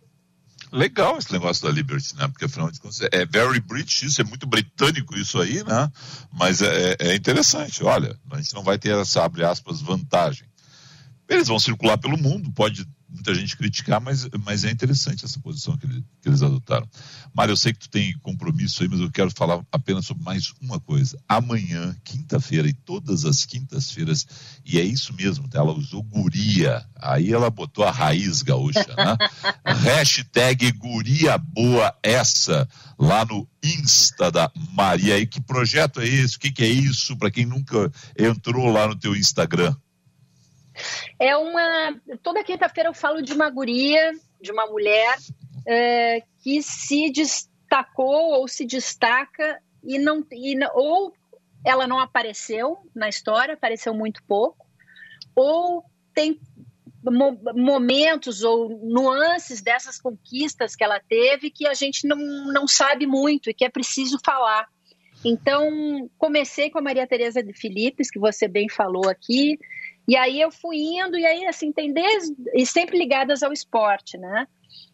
[0.72, 2.28] Legal esse negócio da Liberty, né?
[2.28, 5.90] Porque afinal de contas é very British, isso é muito britânico isso aí, né?
[6.32, 7.82] Mas é, é interessante.
[7.82, 10.46] Olha, a gente não vai ter essa, abre aspas, vantagem.
[11.28, 15.76] Eles vão circular pelo mundo, pode muita gente criticar, mas, mas é interessante essa posição
[15.76, 16.88] que, ele, que, eles adotaram.
[17.34, 20.52] Mário, eu sei que tu tem compromisso aí, mas eu quero falar apenas sobre mais
[20.60, 21.18] uma coisa.
[21.28, 24.26] Amanhã, quinta-feira, e todas as quintas-feiras,
[24.64, 25.58] e é isso mesmo, tá?
[25.58, 29.16] ela usou guria, aí ela botou a raiz gaúcha, né?
[29.64, 32.68] Hashtag guria boa essa,
[32.98, 35.18] lá no Insta da Maria.
[35.18, 36.36] E que projeto é esse?
[36.36, 37.16] O que, que é isso?
[37.16, 39.74] Para quem nunca entrou lá no teu Instagram.
[41.18, 42.00] É uma.
[42.22, 45.16] Toda quinta-feira eu falo de uma guria, de uma mulher
[45.66, 50.24] é, que se destacou ou se destaca e não.
[50.32, 51.12] E, ou
[51.64, 54.66] ela não apareceu na história, apareceu muito pouco,
[55.34, 56.40] ou tem
[57.02, 62.18] momentos ou nuances dessas conquistas que ela teve que a gente não,
[62.52, 64.68] não sabe muito e que é preciso falar.
[65.24, 69.58] Então, comecei com a Maria Tereza de Filipes, que você bem falou aqui,
[70.08, 72.34] e aí eu fui indo, e aí, assim, tem desde.
[72.54, 74.46] e sempre ligadas ao esporte, né?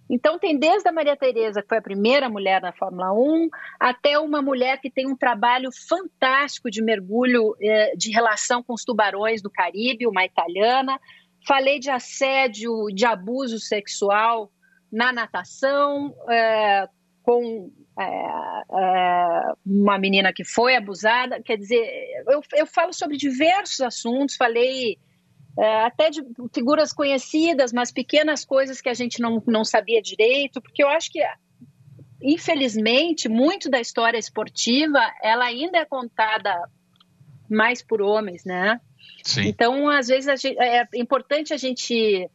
[0.08, 3.48] Então, tem desde a Maria Tereza, que foi a primeira mulher na Fórmula 1,
[3.80, 8.84] até uma mulher que tem um trabalho fantástico de mergulho eh, de relação com os
[8.84, 11.00] tubarões do Caribe, uma italiana.
[11.46, 14.50] Falei de assédio, de abuso sexual
[14.92, 16.88] na natação, eh,
[17.26, 21.42] com é, uma menina que foi abusada.
[21.42, 21.84] Quer dizer,
[22.28, 24.96] eu, eu falo sobre diversos assuntos, falei
[25.58, 26.22] é, até de
[26.54, 31.10] figuras conhecidas, mas pequenas coisas que a gente não, não sabia direito, porque eu acho
[31.10, 31.20] que,
[32.22, 36.54] infelizmente, muito da história esportiva ela ainda é contada
[37.50, 38.80] mais por homens, né?
[39.24, 39.48] Sim.
[39.48, 42.30] Então, às vezes, gente, é importante a gente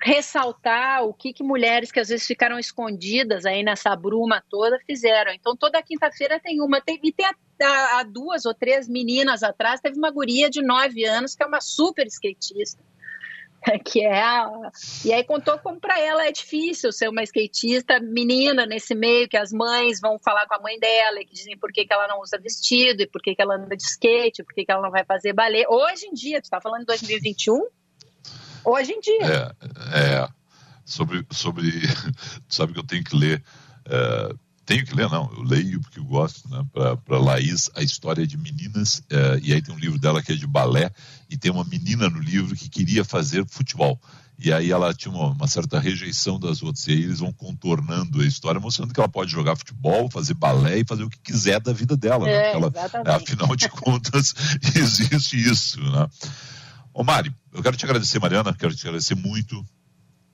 [0.00, 5.32] ressaltar o que, que mulheres que às vezes ficaram escondidas aí nessa bruma toda fizeram.
[5.32, 6.80] Então, toda quinta-feira tem uma.
[6.80, 7.26] Tem, e tem
[7.62, 11.60] há duas ou três meninas atrás, teve uma guria de nove anos que é uma
[11.60, 12.82] super skatista.
[13.82, 14.50] Que é a...
[15.06, 19.38] E aí contou como para ela é difícil ser uma skatista menina nesse meio, que
[19.38, 22.06] as mães vão falar com a mãe dela e que dizem por que, que ela
[22.06, 24.82] não usa vestido e por que, que ela anda de skate, por que, que ela
[24.82, 25.64] não vai fazer balé.
[25.66, 27.66] Hoje em dia, tu está falando de 2021,
[28.64, 29.54] hoje em dia.
[29.92, 30.28] É, é
[30.84, 31.72] sobre, sobre,
[32.48, 33.42] sabe que eu tenho que ler,
[33.86, 34.34] é,
[34.66, 38.36] tenho que ler não, eu leio porque eu gosto, né, para Laís, a história de
[38.36, 40.90] meninas, é, e aí tem um livro dela que é de balé,
[41.28, 44.00] e tem uma menina no livro que queria fazer futebol,
[44.38, 48.20] e aí ela tinha uma, uma, certa rejeição das outras, e aí eles vão contornando
[48.20, 51.60] a história, mostrando que ela pode jogar futebol, fazer balé e fazer o que quiser
[51.60, 52.32] da vida dela, né?
[52.32, 52.52] é, né?
[52.52, 52.72] ela,
[53.14, 54.34] afinal de contas,
[54.74, 56.08] existe isso, né?
[56.94, 59.64] Ô Mari, eu quero te agradecer, Mariana, quero te agradecer muito,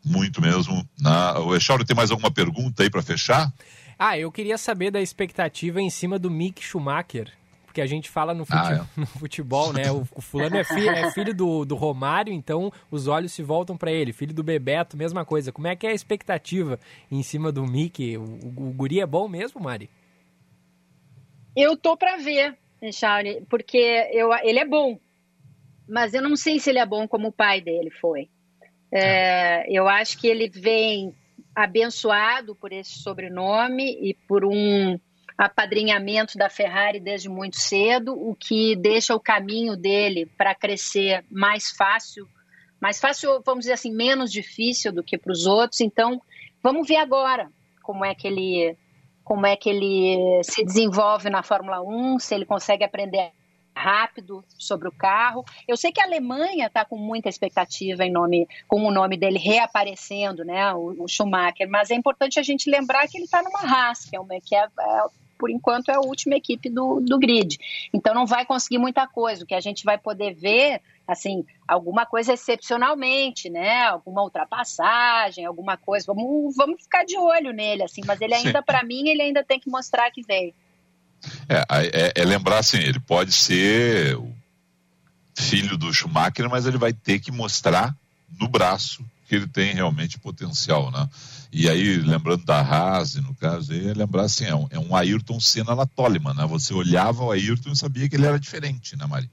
[0.05, 0.87] muito mesmo.
[1.01, 1.40] Na...
[1.40, 3.51] O Echauro tem mais alguma pergunta aí para fechar?
[3.99, 7.33] Ah, eu queria saber da expectativa em cima do Mick Schumacher.
[7.64, 8.59] Porque a gente fala no, fute...
[8.59, 8.85] ah, é.
[9.01, 9.90] no futebol, né?
[9.90, 10.87] O, o fulano é, fi...
[10.87, 14.12] é filho do, do Romário, então os olhos se voltam para ele.
[14.12, 15.51] Filho do Bebeto, mesma coisa.
[15.51, 16.79] Como é que é a expectativa
[17.11, 18.18] em cima do Mick?
[18.18, 19.88] O, o, o guri é bom mesmo, Mari?
[21.57, 22.59] Eu tô para ver,
[22.92, 23.79] Charlie, porque
[24.12, 24.99] eu, ele é bom
[25.90, 28.29] mas eu não sei se ele é bom como o pai dele foi.
[28.92, 31.14] É, eu acho que ele vem
[31.55, 34.98] abençoado por esse sobrenome e por um
[35.37, 41.70] apadrinhamento da Ferrari desde muito cedo, o que deixa o caminho dele para crescer mais
[41.70, 42.29] fácil,
[42.81, 45.81] mais fácil, vamos dizer assim, menos difícil do que para os outros.
[45.81, 46.20] Então,
[46.62, 47.50] vamos ver agora
[47.83, 48.76] como é que ele
[49.24, 53.31] como é que ele se desenvolve na Fórmula 1, se ele consegue aprender
[53.81, 55.45] rápido sobre o carro.
[55.66, 59.38] Eu sei que a Alemanha está com muita expectativa em nome, com o nome dele
[59.38, 63.61] reaparecendo, né, o, o Schumacher, mas é importante a gente lembrar que ele está numa
[63.61, 65.05] Haas, que, é uma, que é, é,
[65.38, 67.59] por enquanto é a última equipe do, do grid.
[67.95, 69.43] Então não vai conseguir muita coisa.
[69.43, 73.85] O que a gente vai poder ver, assim, alguma coisa excepcionalmente, né?
[73.85, 76.05] Alguma ultrapassagem, alguma coisa.
[76.07, 78.03] Vamos, vamos ficar de olho nele, assim.
[78.07, 80.53] Mas ele ainda, para mim, ele ainda tem que mostrar que veio.
[81.48, 84.33] É, é, é, lembrar assim, ele pode ser o
[85.37, 87.94] filho do Schumacher, mas ele vai ter que mostrar
[88.38, 91.09] no braço que ele tem realmente potencial, né?
[91.52, 94.94] E aí, lembrando da Haas, no caso, aí, é lembrar assim, é um, é um
[94.94, 96.46] Ayrton Senna na Toleman, né?
[96.46, 99.30] Você olhava o Ayrton e sabia que ele era diferente, né, Mari?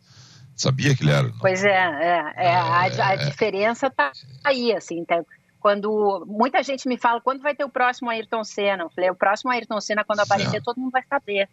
[0.55, 1.27] Sabia que ele era.
[1.27, 1.37] Não?
[1.39, 3.29] Pois é, é, é a, a, é.
[3.29, 4.11] diferença tá
[4.43, 5.23] aí, assim, então,
[5.59, 9.15] quando muita gente me fala quando vai ter o próximo Ayrton Senna, eu falei, o
[9.15, 11.47] próximo Ayrton Senna quando aparecer todo mundo vai saber,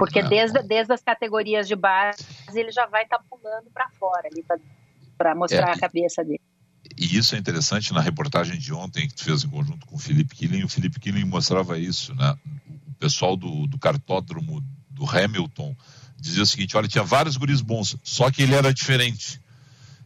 [0.00, 4.26] porque desde, desde as categorias de base ele já vai estar tá pulando para fora
[4.32, 4.42] ali
[5.18, 6.40] para mostrar é, a cabeça dele.
[6.96, 9.98] E isso é interessante na reportagem de ontem que tu fez em conjunto com o
[9.98, 12.34] Felipe Killing, o Felipe Killing mostrava isso, né?
[12.88, 15.76] O pessoal do, do cartódromo do Hamilton
[16.16, 19.38] dizia o seguinte, olha, tinha vários guris bons, só que ele era diferente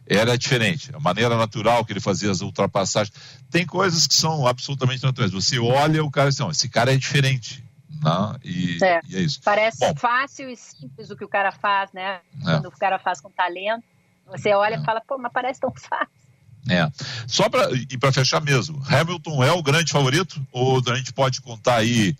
[0.06, 0.94] era diferente.
[0.94, 3.16] A maneira natural que ele fazia as ultrapassagens.
[3.50, 5.32] Tem coisas que são absolutamente naturais.
[5.32, 7.64] Você olha o cara e diz, esse cara é diferente.
[8.02, 8.38] Né?
[8.44, 9.00] E, é.
[9.08, 9.40] e é isso.
[9.44, 12.20] Parece Bom, fácil e simples o que o cara faz, né?
[12.42, 12.44] É.
[12.44, 13.84] Quando o cara faz com talento.
[14.26, 14.78] Você olha é.
[14.78, 16.24] e fala, pô, mas parece tão fácil.
[16.68, 16.90] É.
[17.26, 21.42] Só para e para fechar mesmo, Hamilton é o grande favorito ou a gente pode
[21.42, 22.16] contar aí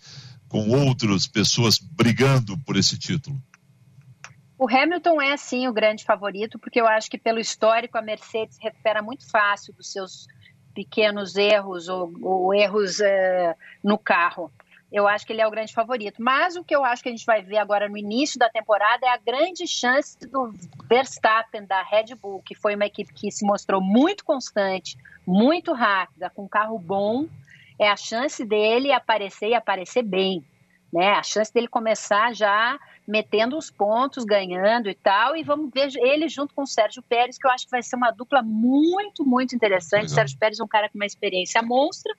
[0.47, 3.41] com outras pessoas brigando por esse título?
[4.57, 8.57] O Hamilton é sim o grande favorito, porque eu acho que pelo histórico a Mercedes
[8.61, 10.27] recupera muito fácil dos seus
[10.73, 14.51] pequenos erros ou, ou erros uh, no carro.
[14.91, 16.21] Eu acho que ele é o grande favorito.
[16.21, 19.05] Mas o que eu acho que a gente vai ver agora no início da temporada
[19.05, 20.53] é a grande chance do
[20.87, 26.29] Verstappen da Red Bull, que foi uma equipe que se mostrou muito constante, muito rápida,
[26.29, 27.27] com um carro bom.
[27.77, 30.43] É a chance dele aparecer e aparecer bem.
[30.93, 31.11] Né?
[31.13, 35.35] A chance dele começar já metendo os pontos, ganhando e tal.
[35.35, 37.95] E vamos ver ele junto com o Sérgio Pérez, que eu acho que vai ser
[37.95, 40.03] uma dupla muito, muito interessante.
[40.03, 40.15] Legal.
[40.15, 42.15] Sérgio Pérez é um cara com uma experiência monstra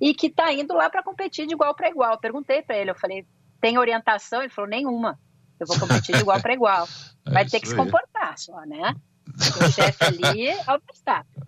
[0.00, 2.12] e que está indo lá para competir de igual para igual.
[2.12, 3.26] Eu perguntei para ele, eu falei,
[3.60, 4.40] tem orientação?
[4.40, 5.18] Ele falou, nenhuma.
[5.58, 6.88] Eu vou competir de igual para igual.
[7.24, 8.96] É vai ter que se comportar só, né?
[9.28, 11.42] o chefe ali é o Verstappen.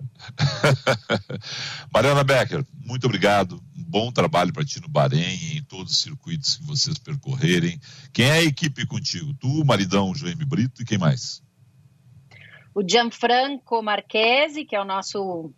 [1.93, 3.61] Mariana Becker, muito obrigado
[3.95, 7.79] bom trabalho para ti no Bahrein e em todos os circuitos que vocês percorrerem.
[8.13, 9.33] Quem é a equipe contigo?
[9.35, 11.41] Tu, maridão Jaime Brito e quem mais?
[12.75, 15.53] O Gianfranco Marchesi, que é o nosso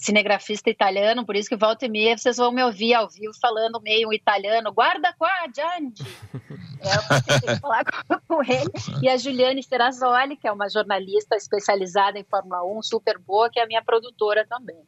[0.00, 3.80] cinegrafista italiano, por isso que volta e meia vocês vão me ouvir ao vivo falando
[3.82, 5.92] meio italiano, guarda qua, Gianni.
[6.80, 7.84] É, eu falar
[8.26, 8.72] com ele.
[9.02, 13.60] E a Juliane Serrazoli, que é uma jornalista especializada em Fórmula 1, super boa, que
[13.60, 14.82] é a minha produtora também.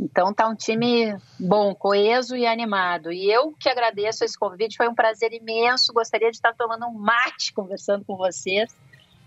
[0.00, 3.12] Então tá um time bom, coeso e animado.
[3.12, 5.92] E eu que agradeço esse convite, foi um prazer imenso.
[5.92, 8.68] Gostaria de estar tomando um mate conversando com vocês,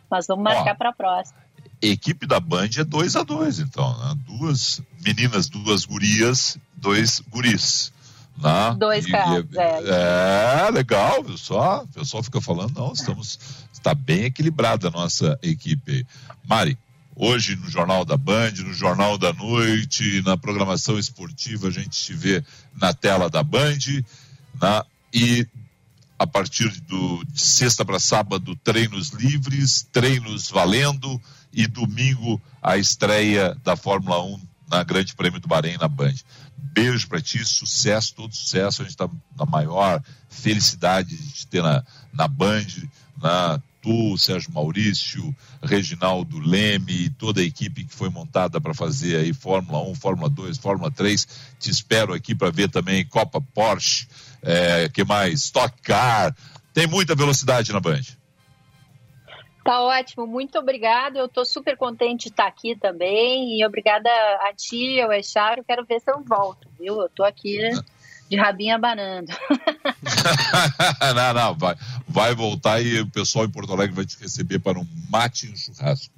[0.09, 1.39] mas vamos marcar para a próxima.
[1.81, 4.15] Equipe da Band é 2 a 2 então, né?
[4.27, 7.91] Duas meninas, duas gurias, dois guris.
[8.37, 8.75] Né?
[8.77, 10.67] Dois caras, é.
[10.67, 10.71] é.
[10.71, 13.39] legal, o pessoal, o pessoal fica falando, não, estamos,
[13.73, 16.05] está bem equilibrada a nossa equipe.
[16.47, 16.77] Mari,
[17.15, 22.13] Hoje no Jornal da Band, no Jornal da Noite, na programação esportiva, a gente se
[22.13, 22.43] vê
[22.75, 23.77] na tela da Band.
[24.59, 25.45] Na, e
[26.21, 31.19] a partir do, de sexta para sábado, treinos livres, treinos valendo,
[31.51, 36.13] e domingo a estreia da Fórmula 1 na Grande Prêmio do Bahrein na Band.
[36.55, 38.81] Beijo para ti, sucesso, todo sucesso.
[38.81, 42.67] A gente está na maior felicidade de te ter na, na Band,
[43.21, 49.33] na tu, Sérgio Maurício, Reginaldo Leme, toda a equipe que foi montada para fazer aí
[49.33, 51.27] Fórmula 1, Fórmula 2, Fórmula 3.
[51.59, 54.07] Te espero aqui para ver também Copa Porsche,
[54.41, 55.45] é, que mais?
[55.45, 56.35] Stock Car.
[56.73, 58.01] Tem muita velocidade na Band.
[59.63, 61.19] Tá ótimo, muito obrigada.
[61.19, 63.59] Eu estou super contente de estar aqui também.
[63.59, 64.09] E obrigada
[64.41, 65.57] a ti, ao Echar.
[65.57, 66.99] Eu quero ver se eu volto, viu?
[66.99, 67.59] Eu estou aqui
[68.27, 69.31] de rabinho abanando.
[71.15, 71.75] não, não, vai,
[72.11, 75.51] vai voltar e o pessoal em Porto Alegre vai te receber para um mate e
[75.51, 76.13] um churrasco.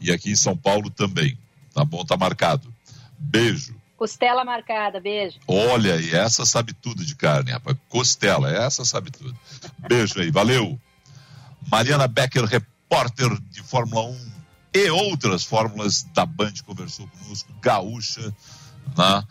[0.00, 1.36] E aqui em São Paulo também.
[1.74, 2.04] Tá bom?
[2.04, 2.72] Tá marcado.
[3.18, 3.74] Beijo.
[3.96, 5.38] Costela marcada, beijo.
[5.46, 7.76] Olha, e essa sabe tudo de carne, rapaz.
[7.88, 9.36] Costela, essa sabe tudo.
[9.88, 10.78] Beijo aí, valeu.
[11.70, 14.32] Mariana Becker, repórter de Fórmula 1
[14.74, 17.52] e outras fórmulas da Band, conversou conosco.
[17.60, 18.34] Gaúcha,
[18.96, 19.24] né?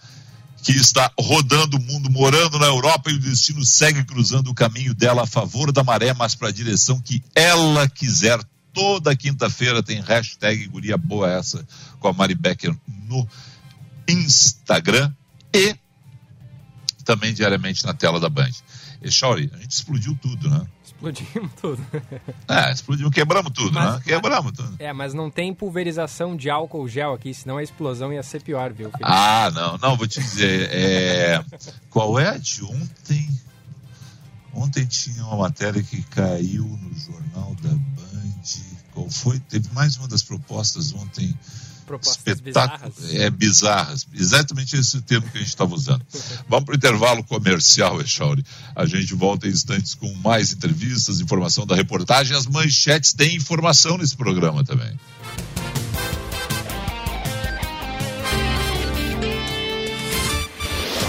[0.64, 4.94] Que está rodando o mundo, morando na Europa e o destino segue cruzando o caminho
[4.94, 8.40] dela a favor da maré, mas para a direção que ela quiser.
[8.74, 11.64] Toda quinta-feira tem hashtag Guria Boa essa
[12.00, 12.76] com a Mari Becker
[13.08, 13.28] no
[14.08, 15.14] Instagram
[15.54, 15.76] e
[17.06, 18.50] também diariamente na tela da Band.
[19.02, 20.66] E Shauri, a gente explodiu tudo, né?
[21.04, 21.86] Explodimos tudo.
[22.48, 24.02] É, explodimos, quebramos tudo, mas, né?
[24.06, 24.76] Quebramos tudo.
[24.80, 28.72] É, mas não tem pulverização de álcool gel aqui, senão a explosão ia ser pior,
[28.72, 29.04] viu, Felipe?
[29.04, 30.70] Ah, não, não, vou te dizer.
[30.72, 31.44] É...
[31.90, 33.30] Qual é a de ontem?
[34.54, 38.44] Ontem tinha uma matéria que caiu no jornal da Band.
[38.94, 39.40] Qual foi?
[39.40, 41.36] Teve mais uma das propostas ontem
[42.00, 42.94] propostas bizarras.
[43.12, 44.08] É, bizarras.
[44.14, 46.06] Exatamente esse termo que a gente estava usando.
[46.48, 48.44] Vamos para o intervalo comercial, Echauri.
[48.76, 52.36] A gente volta em instantes com mais entrevistas, informação da reportagem.
[52.36, 54.98] As manchetes têm informação nesse programa também.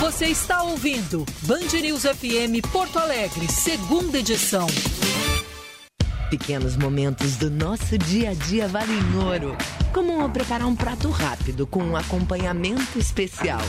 [0.00, 4.66] Você está ouvindo Band News FM Porto Alegre, segunda edição.
[6.36, 9.56] Pequenos momentos do nosso dia a dia valem ouro.
[9.92, 13.60] Como preparar um prato rápido com um acompanhamento especial.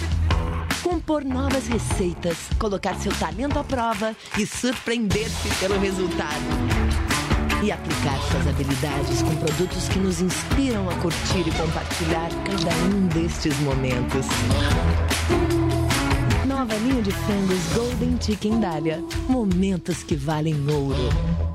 [0.81, 6.41] Compor novas receitas, colocar seu talento à prova e surpreender-se pelo resultado.
[7.63, 13.05] E aplicar suas habilidades com produtos que nos inspiram a curtir e compartilhar cada um
[13.09, 14.25] destes momentos.
[16.47, 19.03] Nova linha de frangos Golden Chicken Dália.
[19.29, 21.54] Momentos que valem ouro.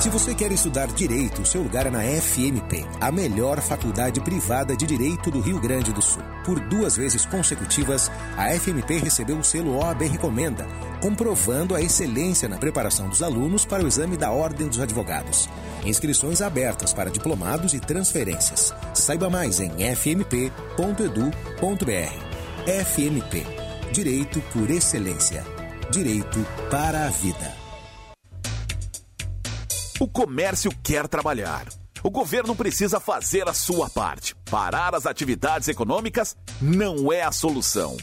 [0.00, 4.86] Se você quer estudar direito, seu lugar é na FMP, a melhor faculdade privada de
[4.86, 6.22] direito do Rio Grande do Sul.
[6.44, 10.68] Por duas vezes consecutivas, a FMP recebeu o selo OAB Recomenda,
[11.02, 15.48] comprovando a excelência na preparação dos alunos para o exame da Ordem dos Advogados.
[15.84, 18.72] Inscrições abertas para diplomados e transferências.
[18.94, 22.27] Saiba mais em fmp.edu.br.
[22.68, 23.46] FMP
[23.90, 25.42] Direito por Excelência.
[25.90, 26.38] Direito
[26.70, 27.56] para a vida.
[29.98, 31.66] O comércio quer trabalhar.
[32.02, 34.34] O governo precisa fazer a sua parte.
[34.50, 37.96] Parar as atividades econômicas não é a solução.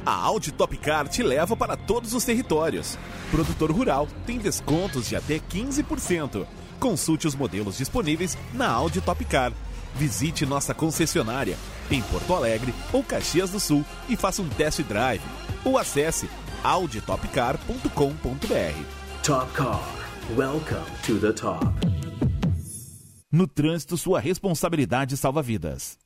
[0.06, 2.98] A Audi Top Car te leva para todos os territórios.
[3.30, 6.46] Produtor rural tem descontos de até 15%.
[6.80, 9.52] Consulte os modelos disponíveis na Audi Top Car
[9.94, 11.56] visite nossa concessionária
[11.90, 15.22] em Porto Alegre ou Caxias do Sul e faça um test drive.
[15.64, 16.28] Ou acesse
[16.62, 19.22] auditopcar.com.br.
[19.22, 19.82] Top Car.
[20.36, 21.64] Welcome to the top.
[23.30, 25.98] No trânsito, sua responsabilidade salva vidas.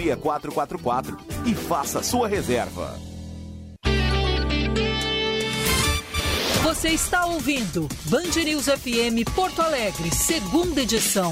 [0.55, 2.97] 6444 e faça sua reserva.
[6.63, 11.29] Você está ouvindo Band News FM Porto Alegre, segunda edição.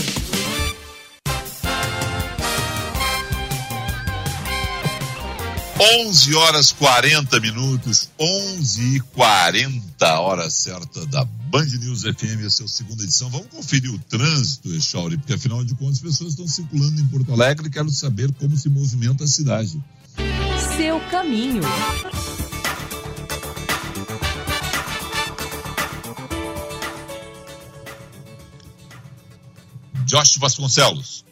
[5.86, 12.65] Onze horas 40 minutos, 11 e 40, hora certa da Band News FM, essa é
[12.65, 13.29] a segunda edição.
[13.29, 17.34] Vamos conferir o trânsito, Echauri, porque afinal de contas as pessoas estão circulando em Porto
[17.34, 19.84] Alegre e quero saber como se movimenta a cidade.
[20.77, 21.61] Seu caminho.
[30.05, 31.25] Josh Vasconcelos.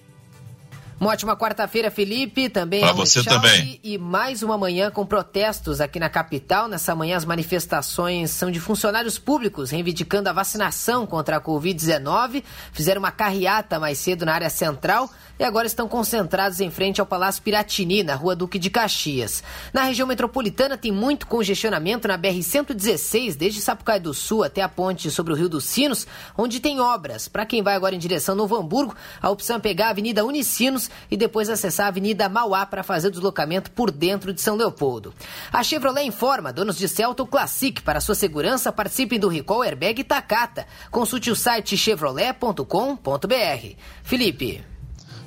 [1.02, 2.48] Uma ótima quarta-feira, Felipe.
[2.48, 3.80] Também para você também.
[3.84, 6.68] E mais uma manhã com protestos aqui na capital.
[6.68, 12.44] Nessa manhã, as manifestações são de funcionários públicos reivindicando a vacinação contra a Covid-19.
[12.72, 17.08] Fizeram uma carreata mais cedo na área central e agora estão concentrados em frente ao
[17.08, 19.44] Palácio Piratini, na rua Duque de Caxias.
[19.74, 25.10] Na região metropolitana tem muito congestionamento na BR-116, desde Sapucaí do Sul até a ponte
[25.10, 26.06] sobre o Rio dos Sinos,
[26.38, 27.28] onde tem obras.
[27.28, 30.91] Para quem vai agora em direção Novo Hamburgo, a opção é pegar a Avenida Unicinos
[31.10, 35.14] e depois acessar a Avenida Mauá para fazer o deslocamento por dentro de São Leopoldo.
[35.52, 40.66] A Chevrolet informa, donos de Celta Classic, para sua segurança, participem do Recall Airbag Takata.
[40.90, 43.76] Consulte o site chevrolet.com.br.
[44.04, 44.64] Felipe.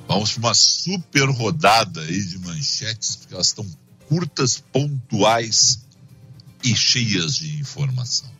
[0.07, 3.65] Vamos para uma super rodada aí de manchetes, porque elas estão
[4.07, 5.79] curtas, pontuais
[6.63, 8.34] e cheias de informação.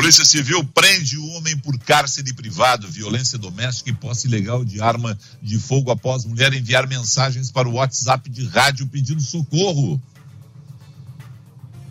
[0.00, 5.18] Polícia Civil prende o homem por cárcere privado, violência doméstica e posse ilegal de arma
[5.42, 10.00] de fogo após mulher enviar mensagens para o WhatsApp de rádio pedindo socorro.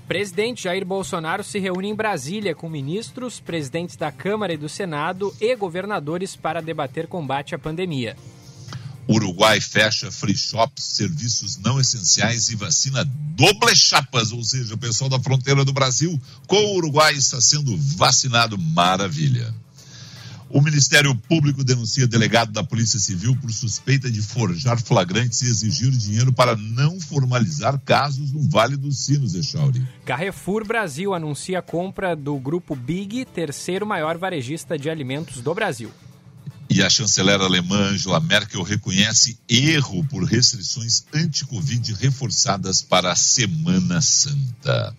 [0.08, 5.36] Presidente Jair Bolsonaro se reúne em Brasília com ministros, presidentes da Câmara e do Senado
[5.42, 8.16] e governadores para debater combate à pandemia.
[9.08, 15.10] Uruguai fecha free shops, serviços não essenciais e vacina doble chapas, ou seja, o pessoal
[15.10, 18.58] da fronteira do Brasil com o Uruguai está sendo vacinado.
[18.58, 19.54] Maravilha.
[20.50, 25.92] O Ministério Público denuncia delegado da Polícia Civil por suspeita de forjar flagrantes e exigir
[25.92, 29.86] dinheiro para não formalizar casos no Vale dos Sinos, Echauri.
[30.06, 35.92] Carrefour Brasil anuncia a compra do grupo Big, terceiro maior varejista de alimentos do Brasil.
[36.78, 44.00] E a chanceler alemã Angela Merkel reconhece erro por restrições anti-Covid reforçadas para a Semana
[44.00, 44.96] Santa.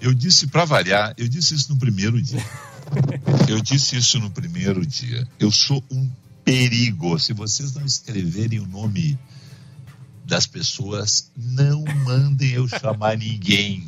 [0.00, 2.42] Eu disse para variar, eu disse isso no primeiro dia.
[3.46, 5.28] Eu disse isso no primeiro dia.
[5.38, 6.08] Eu sou um
[6.44, 7.18] perigo.
[7.18, 9.18] Se vocês não escreverem o nome
[10.24, 13.84] das pessoas, não mandem eu chamar ninguém.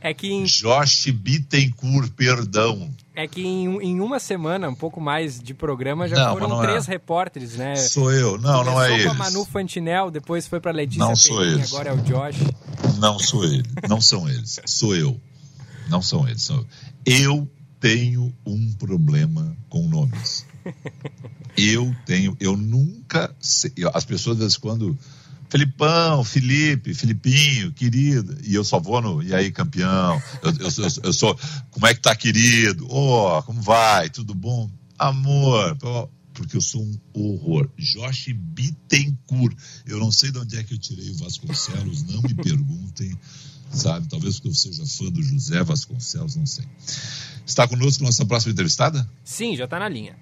[0.00, 0.44] É que em...
[0.44, 2.90] Josh Bittencourt, perdão.
[3.14, 6.88] É que em, em, uma semana, um pouco mais de programa, já não, foram três
[6.88, 6.92] é.
[6.92, 7.76] repórteres, né?
[7.76, 8.38] Sou eu.
[8.38, 9.04] Não, Começou não é ele.
[9.04, 11.72] com a Manu Fantinel, depois foi para Letícia não sou eles.
[11.72, 12.36] agora é o Josh.
[12.98, 13.64] Não sou ele.
[13.88, 14.60] Não são eles.
[14.66, 15.20] Sou eu.
[15.88, 16.42] Não são eles.
[16.42, 16.64] Sou
[17.04, 17.14] eu.
[17.14, 20.46] eu tenho um problema com nomes.
[21.56, 22.36] Eu tenho.
[22.40, 23.34] Eu nunca.
[23.40, 24.96] Sei, as pessoas, às vezes, quando
[25.50, 28.38] Felipão, Felipe, Filipinho, querido.
[28.44, 29.20] E eu só vou no.
[29.20, 30.22] E aí, campeão?
[30.42, 31.36] Eu, eu, eu, eu sou.
[31.72, 32.86] Como é que tá, querido?
[32.88, 34.08] Ô, oh, como vai?
[34.08, 34.70] Tudo bom?
[34.96, 35.76] Amor.
[36.32, 37.68] Porque eu sou um horror.
[37.76, 39.56] Josh Bittencourt.
[39.86, 43.18] Eu não sei de onde é que eu tirei o Vasconcelos, não me perguntem,
[43.72, 44.06] sabe?
[44.06, 46.64] Talvez porque eu seja fã do José Vasconcelos, não sei.
[47.44, 49.10] Está conosco nossa próxima entrevistada?
[49.24, 50.16] Sim, já está na linha.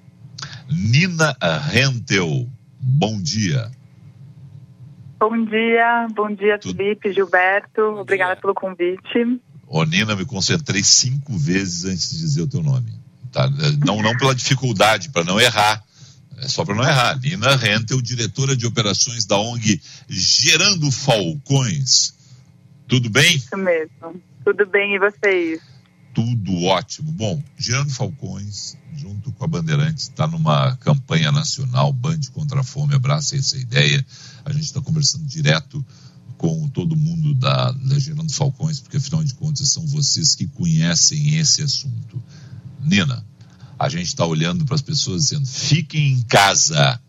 [0.70, 1.36] Nina
[1.70, 2.50] Rentel.
[2.80, 3.70] Bom dia.
[5.18, 6.76] Bom dia, bom dia, Tudo...
[6.76, 7.92] Felipe, Gilberto.
[7.92, 8.40] Bom Obrigada dia.
[8.40, 9.40] pelo convite.
[9.66, 12.92] Ô, Nina, me concentrei cinco vezes antes de dizer o teu nome.
[13.32, 13.50] Tá?
[13.84, 15.82] Não, não pela dificuldade, para não errar.
[16.38, 17.18] É só para não errar.
[17.18, 22.14] Nina Rentel, diretora de operações da ONG Gerando Falcões.
[22.86, 23.36] Tudo bem?
[23.36, 24.22] Isso mesmo.
[24.44, 25.60] Tudo bem, e vocês?
[26.18, 27.12] Tudo ótimo.
[27.12, 32.94] Bom, Gerando Falcões, junto com a Bandeirantes, está numa campanha nacional, Band contra a Fome,
[32.94, 34.04] abraça essa ideia
[34.48, 35.84] a gente está conversando direto
[36.36, 41.36] com todo mundo da, da Gerando Falcões, porque afinal de contas são vocês que conhecem
[41.36, 42.22] esse assunto.
[42.80, 43.24] Nina,
[43.78, 47.00] a gente está olhando para as pessoas dizendo: fiquem em casa.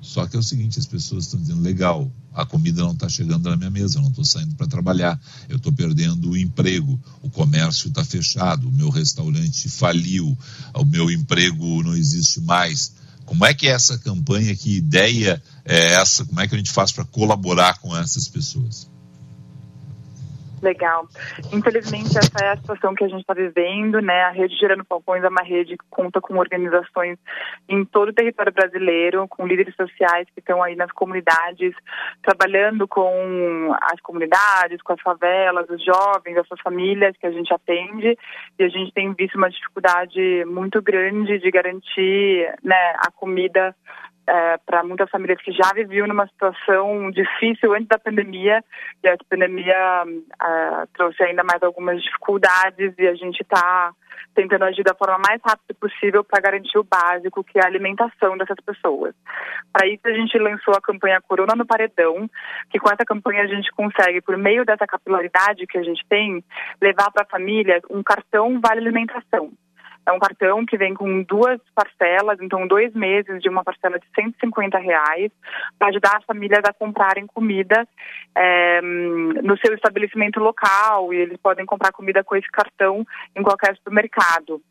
[0.00, 3.48] Só que é o seguinte: as pessoas estão dizendo, legal, a comida não está chegando
[3.50, 7.28] na minha mesa, eu não estou saindo para trabalhar, eu estou perdendo o emprego, o
[7.28, 10.36] comércio está fechado, o meu restaurante faliu,
[10.74, 12.92] o meu emprego não existe mais.
[13.24, 14.56] Como é que é essa campanha?
[14.56, 16.24] Que ideia é essa?
[16.24, 18.87] Como é que a gente faz para colaborar com essas pessoas?
[20.62, 21.06] Legal.
[21.52, 24.22] Infelizmente, essa é a situação que a gente está vivendo, né?
[24.24, 27.18] A Rede Gerando Falcões é uma rede que conta com organizações
[27.68, 31.74] em todo o território brasileiro, com líderes sociais que estão aí nas comunidades,
[32.22, 37.52] trabalhando com as comunidades, com as favelas, os jovens, as suas famílias que a gente
[37.52, 38.18] atende.
[38.58, 43.74] E a gente tem visto uma dificuldade muito grande de garantir né, a comida
[44.28, 48.62] é, para muitas famílias que já viviam numa situação difícil antes da pandemia
[49.02, 50.04] e a pandemia
[50.42, 53.92] é, trouxe ainda mais algumas dificuldades e a gente está
[54.34, 58.36] tentando agir da forma mais rápida possível para garantir o básico, que é a alimentação
[58.36, 59.14] dessas pessoas.
[59.72, 62.28] Para isso, a gente lançou a campanha Corona no Paredão,
[62.70, 66.44] que com essa campanha a gente consegue, por meio dessa capilaridade que a gente tem,
[66.80, 69.50] levar para a família um cartão Vale Alimentação.
[70.08, 74.06] É um cartão que vem com duas parcelas, então dois meses de uma parcela de
[74.14, 75.30] 150 reais,
[75.78, 77.86] para ajudar as famílias a comprarem comida
[78.34, 83.06] é, no seu estabelecimento local e eles podem comprar comida com esse cartão
[83.36, 84.62] em qualquer supermercado.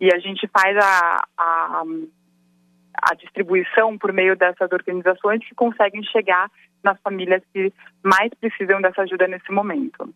[0.00, 1.82] E a gente faz a, a,
[3.02, 6.48] a distribuição por meio dessas organizações que conseguem chegar
[6.84, 10.14] nas famílias que mais precisam dessa ajuda nesse momento.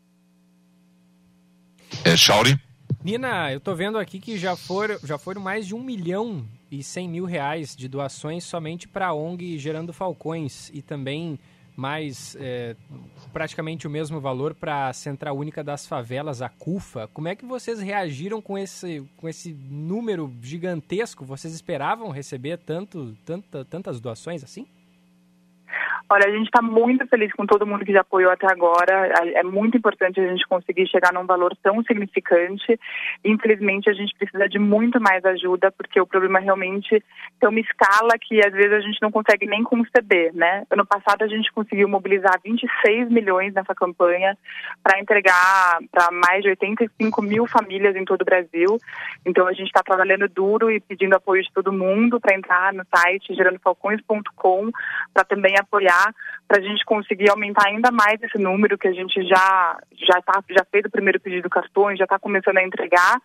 [2.05, 2.68] É, Chauri?
[3.03, 6.83] Nina, eu tô vendo aqui que já foram, já foram mais de um milhão e
[6.83, 11.39] cem mil reais de doações somente para a ONG Gerando Falcões e também
[11.77, 12.75] mais é,
[13.33, 17.07] praticamente o mesmo valor para a Central Única das Favelas, a CUFA.
[17.15, 21.25] Como é que vocês reagiram com esse, com esse número gigantesco?
[21.25, 24.67] Vocês esperavam receber tanto, tanta, tantas doações assim?
[26.11, 29.13] Olha, a gente está muito feliz com todo mundo que já apoiou até agora.
[29.35, 32.81] É muito importante a gente conseguir chegar num valor tão significante.
[33.23, 37.05] Infelizmente, a gente precisa de muito mais ajuda, porque o problema realmente
[37.39, 40.65] tem uma escala que às vezes a gente não consegue nem conceber, né?
[40.71, 44.35] Ano passado a gente conseguiu mobilizar 26 milhões nessa campanha
[44.83, 48.79] para entregar para mais de 85 mil famílias em todo o Brasil.
[49.27, 52.83] Então a gente está trabalhando duro e pedindo apoio de todo mundo para entrar no
[52.97, 54.71] site gerandofalcões.com
[55.13, 55.98] para também apoiar
[56.47, 60.43] para a gente conseguir aumentar ainda mais esse número que a gente já já tá,
[60.51, 63.21] já fez o primeiro pedido do cartão, já está começando a entregar,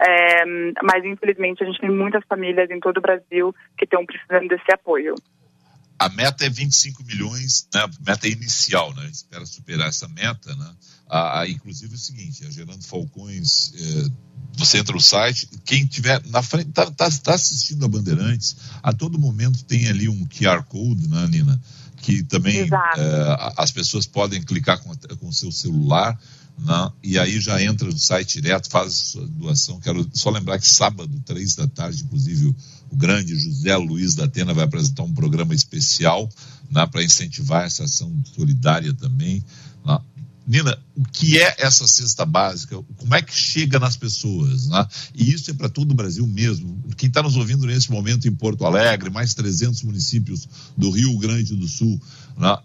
[0.00, 0.44] é,
[0.82, 4.72] mas infelizmente a gente tem muitas famílias em todo o Brasil que estão precisando desse
[4.72, 5.14] apoio.
[5.98, 7.86] A meta é 25 milhões, né?
[8.06, 9.08] Meta inicial, né?
[9.08, 10.74] Espera superar essa meta, né?
[11.08, 14.10] Ah, inclusive é o seguinte, a Gerando Falcões, é,
[14.58, 18.92] você entra no site, quem tiver na frente, está tá, tá assistindo a Bandeirantes, a
[18.92, 21.60] todo momento tem ali um QR Code, né, Nina?
[22.06, 26.16] que também é, as pessoas podem clicar com, com o seu celular
[26.58, 29.80] né, e aí já entra no site direto, faz sua doação.
[29.80, 32.54] Quero só lembrar que sábado, três da tarde, inclusive,
[32.90, 36.28] o, grande José Luiz da Atena vai apresentar um programa especial
[36.70, 39.44] né, para incentivar essa ação solidária também.
[39.84, 39.98] Né.
[40.46, 42.80] Nina, o que é essa cesta básica?
[42.96, 44.68] Como é que chega nas pessoas?
[44.68, 44.86] Né?
[45.14, 46.84] E isso é para todo o Brasil mesmo.
[46.96, 51.56] Quem está nos ouvindo nesse momento em Porto Alegre, mais 300 municípios do Rio Grande
[51.56, 52.00] do Sul,
[52.38, 52.56] né?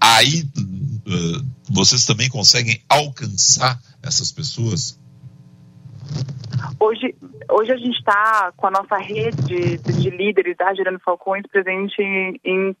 [0.00, 4.96] aí uh, vocês também conseguem alcançar essas pessoas?
[6.78, 7.14] Hoje,
[7.50, 12.00] hoje a gente está com a nossa rede de, de líderes da Gerando Falcões presente
[12.00, 12.76] em, em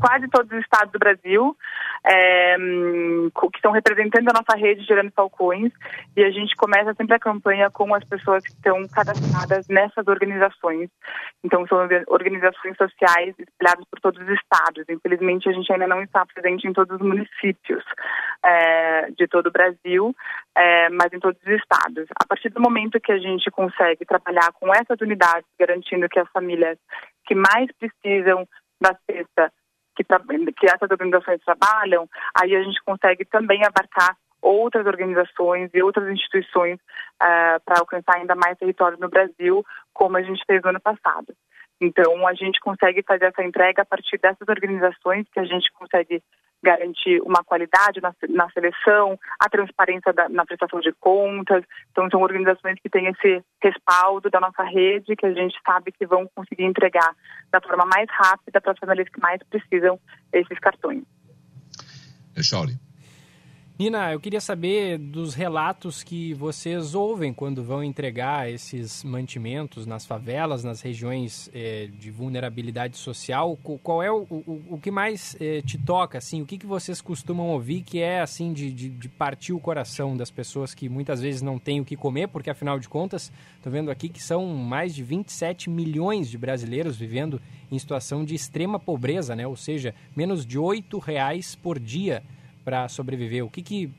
[0.00, 1.56] quase todos os estados do Brasil
[2.04, 5.72] é, que estão representando a nossa rede Gerando Falcões
[6.16, 10.88] e a gente começa sempre a campanha com as pessoas que estão cadastradas nessas organizações.
[11.44, 11.78] Então são
[12.08, 14.84] organizações sociais espalhadas por todos os estados.
[14.88, 17.84] Infelizmente a gente ainda não está presente em todos os municípios
[18.44, 20.14] é, de todo o Brasil,
[20.56, 22.06] é, mas em todos os estados.
[22.20, 26.30] A partir do momento que a gente consegue trabalhar com essas unidades, garantindo que as
[26.30, 26.78] famílias
[27.26, 28.46] que mais precisam
[28.80, 29.52] da cesta
[29.96, 36.08] que, que essas organizações trabalham, aí a gente consegue também abarcar outras organizações e outras
[36.08, 36.78] instituições
[37.22, 41.34] uh, para alcançar ainda mais território no Brasil, como a gente fez no ano passado.
[41.80, 46.22] Então, a gente consegue fazer essa entrega a partir dessas organizações que a gente consegue
[46.66, 51.62] garantir uma qualidade na, na seleção, a transparência da, na prestação de contas.
[51.92, 56.04] Então, são organizações que têm esse respaldo da nossa rede, que a gente sabe que
[56.04, 57.14] vão conseguir entregar
[57.52, 59.98] da forma mais rápida para as famílias que mais precisam
[60.32, 61.04] esses cartões.
[62.34, 62.85] É.
[63.78, 70.06] Nina, eu queria saber dos relatos que vocês ouvem quando vão entregar esses mantimentos nas
[70.06, 73.54] favelas, nas regiões eh, de vulnerabilidade social.
[73.82, 76.40] Qual é o, o, o que mais eh, te toca, assim?
[76.40, 80.16] O que, que vocês costumam ouvir que é, assim, de, de, de, partir o coração
[80.16, 83.70] das pessoas que muitas vezes não têm o que comer, porque, afinal de contas, estou
[83.70, 88.78] vendo aqui que são mais de 27 milhões de brasileiros vivendo em situação de extrema
[88.78, 89.46] pobreza, né?
[89.46, 92.22] Ou seja, menos de R$ reais por dia
[92.66, 93.44] para sobreviver?
[93.44, 93.92] O que, que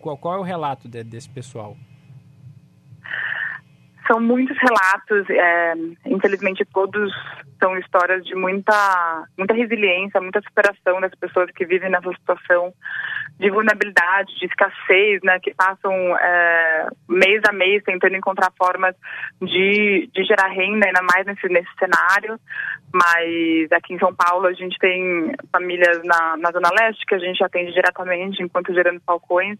[0.00, 1.76] qual, qual, é o relato de, desse pessoal?
[4.06, 5.74] São muitos relatos, é,
[6.06, 7.12] infelizmente todos
[7.62, 12.72] são histórias de muita, muita resiliência, muita superação das pessoas que vivem nessa situação
[13.38, 18.94] de vulnerabilidade, de escassez, né, que passam é, mês a mês tentando encontrar formas
[19.42, 22.40] de, de gerar renda, ainda mais nesse, nesse cenário.
[22.92, 27.18] Mas aqui em São Paulo a gente tem famílias na, na Zona Leste que a
[27.18, 29.58] gente atende diretamente enquanto gerando falcões.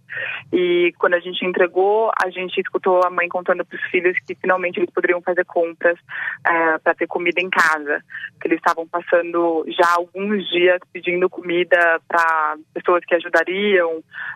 [0.51, 4.35] E quando a gente entregou, a gente escutou a mãe contando para os filhos que
[4.37, 5.99] finalmente eles poderiam fazer compras
[6.47, 8.01] é, para ter comida em casa.
[8.41, 13.66] Que eles estavam passando já alguns dias pedindo comida para pessoas que ajudariam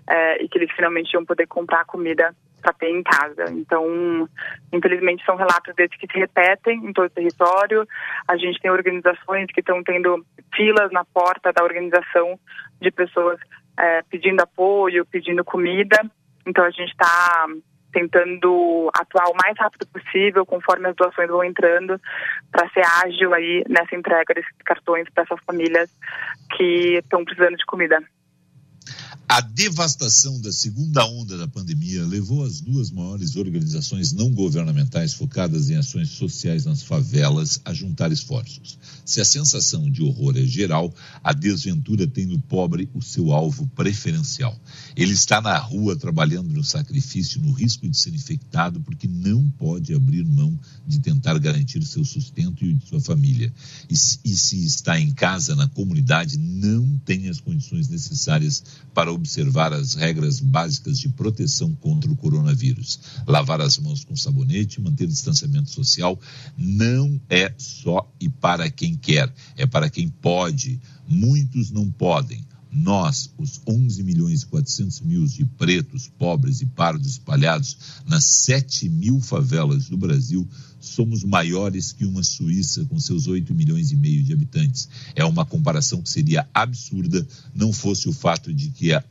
[0.09, 3.47] é, e que eles finalmente iam poder comprar comida para ter em casa.
[3.51, 4.29] Então,
[4.73, 7.87] infelizmente, são relatos desses que se repetem em todo o território.
[8.29, 10.25] A gente tem organizações que estão tendo
[10.55, 12.39] filas na porta da organização
[12.81, 13.39] de pessoas
[13.79, 15.99] é, pedindo apoio, pedindo comida.
[16.47, 17.47] Então, a gente está
[17.93, 22.01] tentando atuar o mais rápido possível, conforme as doações vão entrando,
[22.51, 25.91] para ser ágil aí nessa entrega desses cartões para essas famílias
[26.57, 28.01] que estão precisando de comida.
[29.33, 35.71] A devastação da segunda onda da pandemia levou as duas maiores organizações não governamentais focadas
[35.71, 38.77] em ações sociais nas favelas a juntar esforços.
[39.05, 43.69] Se a sensação de horror é geral, a desventura tem no pobre o seu alvo
[43.69, 44.61] preferencial.
[44.97, 49.95] Ele está na rua trabalhando no sacrifício, no risco de ser infectado, porque não pode
[49.95, 53.53] abrir mão de tentar garantir seu sustento e o de sua família.
[53.89, 59.73] E, e se está em casa, na comunidade, não tem as condições necessárias para observar
[59.73, 62.99] as regras básicas de proteção contra o coronavírus.
[63.27, 66.19] Lavar as mãos com sabonete, manter distanciamento social,
[66.57, 70.81] não é só e para quem quer, é para quem pode.
[71.07, 72.45] Muitos não podem.
[72.73, 78.89] Nós, os 11 milhões e 400 mil de pretos, pobres e pardos espalhados nas 7
[78.89, 80.49] mil favelas do Brasil,
[80.79, 84.89] somos maiores que uma Suíça com seus 8 milhões e meio de habitantes.
[85.15, 89.05] É uma comparação que seria absurda não fosse o fato de que a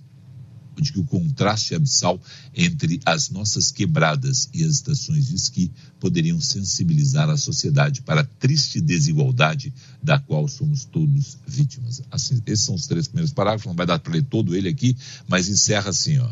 [0.82, 2.22] de que o contraste abissal
[2.56, 8.26] entre as nossas quebradas e as estações de esqui poderiam sensibilizar a sociedade para a
[8.26, 12.02] triste desigualdade da qual somos todos vítimas.
[12.10, 14.96] Assim, esses são os três primeiros parágrafos, não vai dar para ler todo ele aqui,
[15.28, 16.30] mas encerra assim, ó.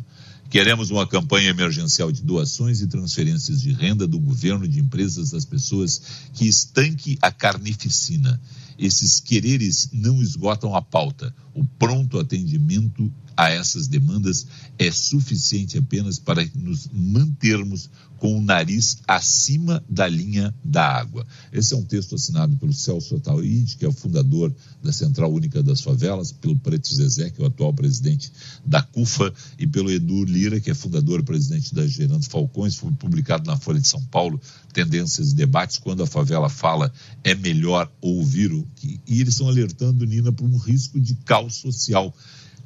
[0.50, 5.44] Queremos uma campanha emergencial de doações e transferências de renda do governo, de empresas, das
[5.44, 6.02] pessoas
[6.34, 8.40] que estanque a carnificina.
[8.78, 11.34] Esses quereres não esgotam a pauta.
[11.54, 14.48] O pronto atendimento a essas demandas
[14.80, 21.26] é suficiente apenas para nos mantermos com o nariz acima da linha da água.
[21.54, 24.54] Esse é um texto assinado pelo Celso Ataíde, que é o fundador
[24.84, 28.32] da Central Única das Favelas, pelo Preto Zezé, que é o atual presidente
[28.66, 32.76] da CUFA, e pelo Edu Lira, que é fundador e presidente da Gerando Falcões.
[32.76, 34.42] Foi publicado na Folha de São Paulo,
[34.74, 36.92] Tendências e Debates, quando a favela fala
[37.24, 39.00] é melhor ouvir o que...
[39.08, 42.14] E eles estão alertando, Nina, para um risco de caos social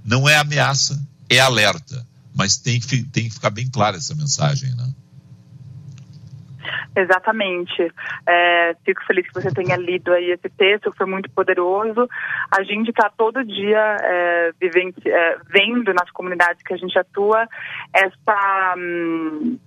[0.03, 0.99] não é ameaça,
[1.29, 2.05] é alerta.
[2.35, 4.87] Mas tem que, tem que ficar bem clara essa mensagem, né?
[6.95, 7.91] Exatamente.
[8.27, 12.07] É, fico feliz que você tenha lido aí esse texto, foi muito poderoso.
[12.51, 17.47] A gente está todo dia é, vivendo, é, vendo nas comunidades que a gente atua
[17.93, 19.57] essa, hum,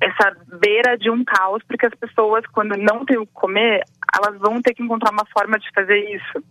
[0.00, 3.84] essa beira de um caos, porque as pessoas, quando não têm o que comer,
[4.14, 6.44] elas vão ter que encontrar uma forma de fazer isso.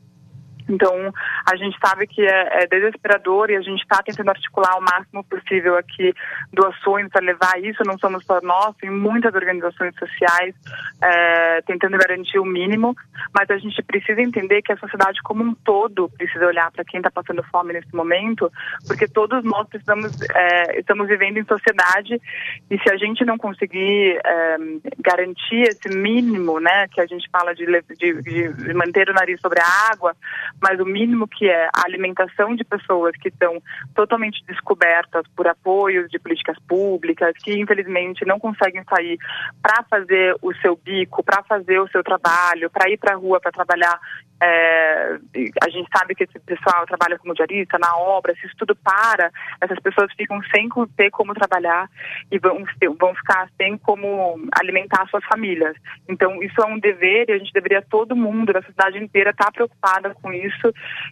[0.69, 1.13] Então,
[1.49, 5.23] a gente sabe que é, é desesperador e a gente está tentando articular o máximo
[5.23, 6.13] possível aqui
[6.53, 7.83] doações para levar isso.
[7.85, 10.55] Não somos só nós, tem muitas organizações sociais
[11.01, 12.95] é, tentando garantir o mínimo,
[13.33, 16.99] mas a gente precisa entender que a sociedade como um todo precisa olhar para quem
[16.99, 18.51] está passando fome nesse momento,
[18.87, 22.21] porque todos nós precisamos, é, estamos vivendo em sociedade
[22.69, 24.57] e se a gente não conseguir é,
[24.99, 27.65] garantir esse mínimo, né, que a gente fala de,
[27.97, 30.15] de, de manter o nariz sobre a água,
[30.61, 33.61] mas o mínimo que é a alimentação de pessoas que estão
[33.95, 39.17] totalmente descobertas por apoios de políticas públicas, que infelizmente não conseguem sair
[39.61, 43.39] para fazer o seu bico, para fazer o seu trabalho, para ir para a rua
[43.39, 43.99] para trabalhar
[44.43, 45.19] é,
[45.63, 49.31] a gente sabe que esse pessoal trabalha como diarista, na obra, se isso tudo para,
[49.61, 51.87] essas pessoas ficam sem ter como trabalhar
[52.31, 52.63] e vão,
[52.99, 55.75] vão ficar sem como alimentar suas famílias.
[56.09, 59.45] Então, isso é um dever e a gente deveria, todo mundo da sociedade inteira, estar
[59.45, 60.40] tá preocupada com isso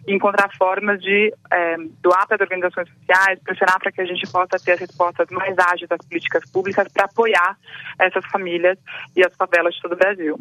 [0.06, 4.26] e encontrar formas de é, doar para as organizações sociais, pressionar para que a gente
[4.30, 7.56] possa ter as respostas mais ágeis das políticas públicas para apoiar
[7.98, 8.78] essas famílias
[9.16, 10.38] e as favelas de todo o Brasil.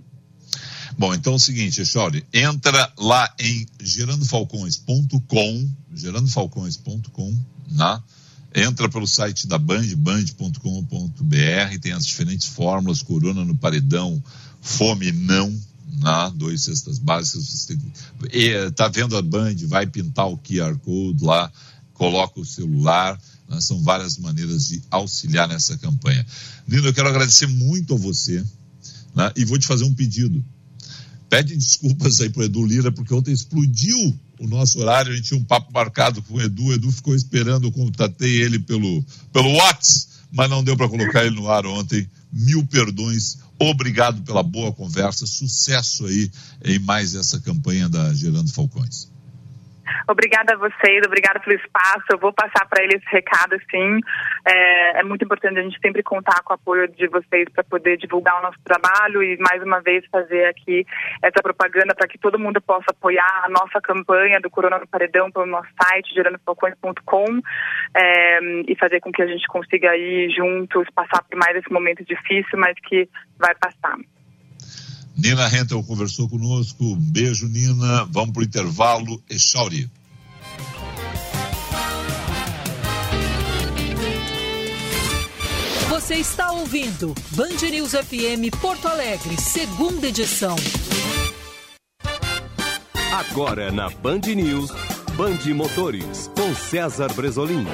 [0.97, 7.33] Bom, então é o seguinte, Chauri, entra lá em gerandofalcões.com, gerandofalcões.com,
[7.71, 8.03] né?
[8.53, 14.21] Entra pelo site da Band, band.com.br, tem as diferentes fórmulas, corona no paredão,
[14.59, 15.55] fome não,
[15.99, 16.31] né?
[16.35, 17.43] dois cestas básicas.
[17.45, 21.51] Você tá vendo a Band, vai pintar o QR Code lá,
[21.93, 23.59] coloca o celular, né?
[23.61, 26.25] são várias maneiras de auxiliar nessa campanha.
[26.67, 28.43] Nino, eu quero agradecer muito a você
[29.15, 29.31] né?
[29.35, 30.43] e vou te fazer um pedido
[31.29, 35.39] pede desculpas aí pro Edu Lira, porque ontem explodiu o nosso horário, a gente tinha
[35.39, 39.53] um papo marcado com o Edu, o Edu ficou esperando, eu contatei ele pelo, pelo
[39.53, 42.07] WhatsApp, mas não deu para colocar ele no ar ontem.
[42.31, 46.31] Mil perdões, obrigado pela boa conversa, sucesso aí
[46.63, 49.08] em mais essa campanha da Gerando Falcões.
[50.07, 52.05] Obrigada a vocês, obrigada pelo espaço.
[52.11, 53.99] Eu vou passar para eles esse recado, sim.
[54.45, 57.97] É, é, muito importante a gente sempre contar com o apoio de vocês para poder
[57.97, 60.85] divulgar o nosso trabalho e, mais uma vez, fazer aqui
[61.21, 65.31] essa propaganda para que todo mundo possa apoiar a nossa campanha do Corona no Paredão
[65.31, 67.41] pelo nosso site, gerandofalcões.com,
[67.95, 72.03] é, e fazer com que a gente consiga ir juntos passar por mais esse momento
[72.03, 73.97] difícil, mas que vai passar.
[75.21, 76.83] Nina Hentel conversou conosco.
[76.83, 78.05] Um beijo, Nina.
[78.05, 79.21] Vamos para o intervalo.
[79.29, 79.89] Echauri.
[85.89, 90.55] Você está ouvindo Band News FM Porto Alegre, segunda edição.
[93.11, 94.71] Agora na Band News,
[95.15, 97.65] Band Motores, com César Bresolim.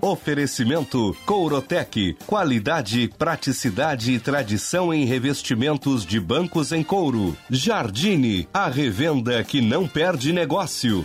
[0.00, 2.16] Oferecimento Courotec.
[2.26, 7.36] Qualidade, praticidade e tradição em revestimentos de bancos em couro.
[7.50, 11.04] Jardine, a revenda que não perde negócio.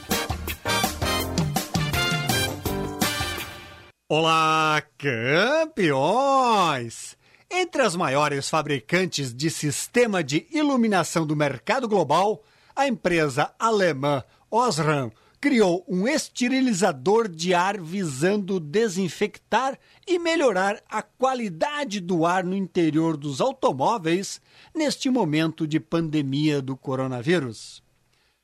[4.08, 5.98] Olá, campeões!
[7.50, 12.44] Entre as maiores fabricantes de sistema de iluminação do mercado global,
[12.76, 15.12] a empresa alemã Osram
[15.44, 19.78] criou um esterilizador de ar visando desinfectar
[20.08, 24.40] e melhorar a qualidade do ar no interior dos automóveis
[24.74, 27.84] neste momento de pandemia do coronavírus.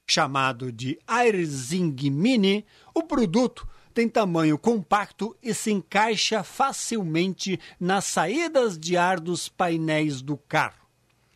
[0.10, 8.78] Chamado de AirZing Mini, o produto tem tamanho compacto e se encaixa facilmente nas saídas
[8.78, 10.86] de ar dos painéis do carro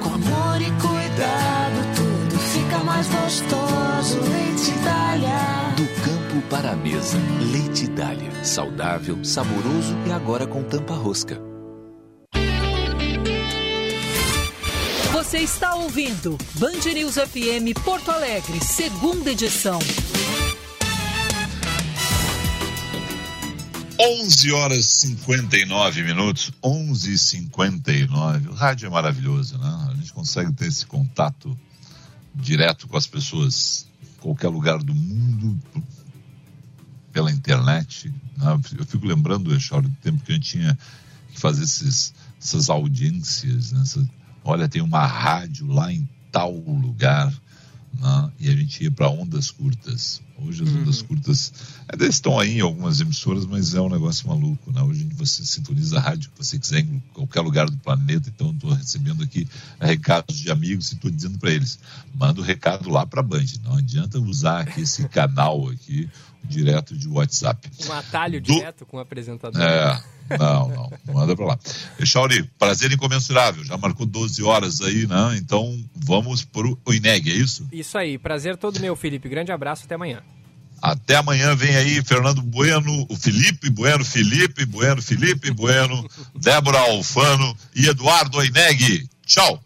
[0.00, 4.18] Com amor e cuidado, tudo fica mais gostoso.
[4.30, 5.74] Leite Itália.
[5.76, 7.18] Do campo para a mesa,
[7.52, 7.67] Leite
[7.98, 8.44] Dália.
[8.44, 11.36] Saudável, saboroso e agora com tampa rosca.
[15.12, 19.80] Você está ouvindo Band News FM Porto Alegre, segunda edição.
[24.00, 29.88] 11 horas 59 minutos, 11 e 59 O rádio é maravilhoso, né?
[29.90, 31.58] A gente consegue ter esse contato
[32.32, 35.60] direto com as pessoas, em qualquer lugar do mundo,
[37.12, 38.12] pela internet.
[38.36, 38.60] Né?
[38.78, 40.78] Eu fico lembrando, Echauro, do tempo que a gente tinha
[41.32, 43.72] que fazer esses, essas audiências.
[43.72, 44.06] Né?
[44.44, 47.32] Olha, tem uma rádio lá em tal lugar.
[47.98, 48.32] Né?
[48.40, 50.20] E a gente ia para ondas curtas.
[50.40, 51.06] Hoje as ondas uhum.
[51.08, 51.52] curtas
[51.88, 54.72] ainda estão aí em algumas emissoras, mas é um negócio maluco.
[54.72, 54.80] Né?
[54.82, 58.30] Hoje você sintoniza a rádio que você quiser em qualquer lugar do planeta.
[58.32, 59.48] Então estou recebendo aqui
[59.80, 61.78] recados de amigos e estou dizendo para eles:
[62.14, 63.46] manda o recado lá para a Band.
[63.64, 66.08] Não adianta usar aqui esse canal aqui
[66.48, 67.70] direto de WhatsApp.
[67.86, 68.52] Um atalho Do...
[68.52, 69.60] direto com o apresentador.
[69.60, 70.02] É,
[70.38, 71.58] não, não, manda para lá.
[72.04, 75.36] Chauri, prazer incomensurável, já marcou 12 horas aí, né?
[75.38, 77.68] Então vamos pro INEG, é isso?
[77.72, 79.28] Isso aí, prazer todo meu, Felipe.
[79.28, 80.22] Grande abraço, até amanhã.
[80.80, 87.56] Até amanhã vem aí Fernando Bueno, o Felipe Bueno, Felipe Bueno, Felipe Bueno, Débora Alfano
[87.74, 89.08] e Eduardo Oineg.
[89.26, 89.60] Tchau.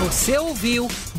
[0.00, 0.88] Você ouviu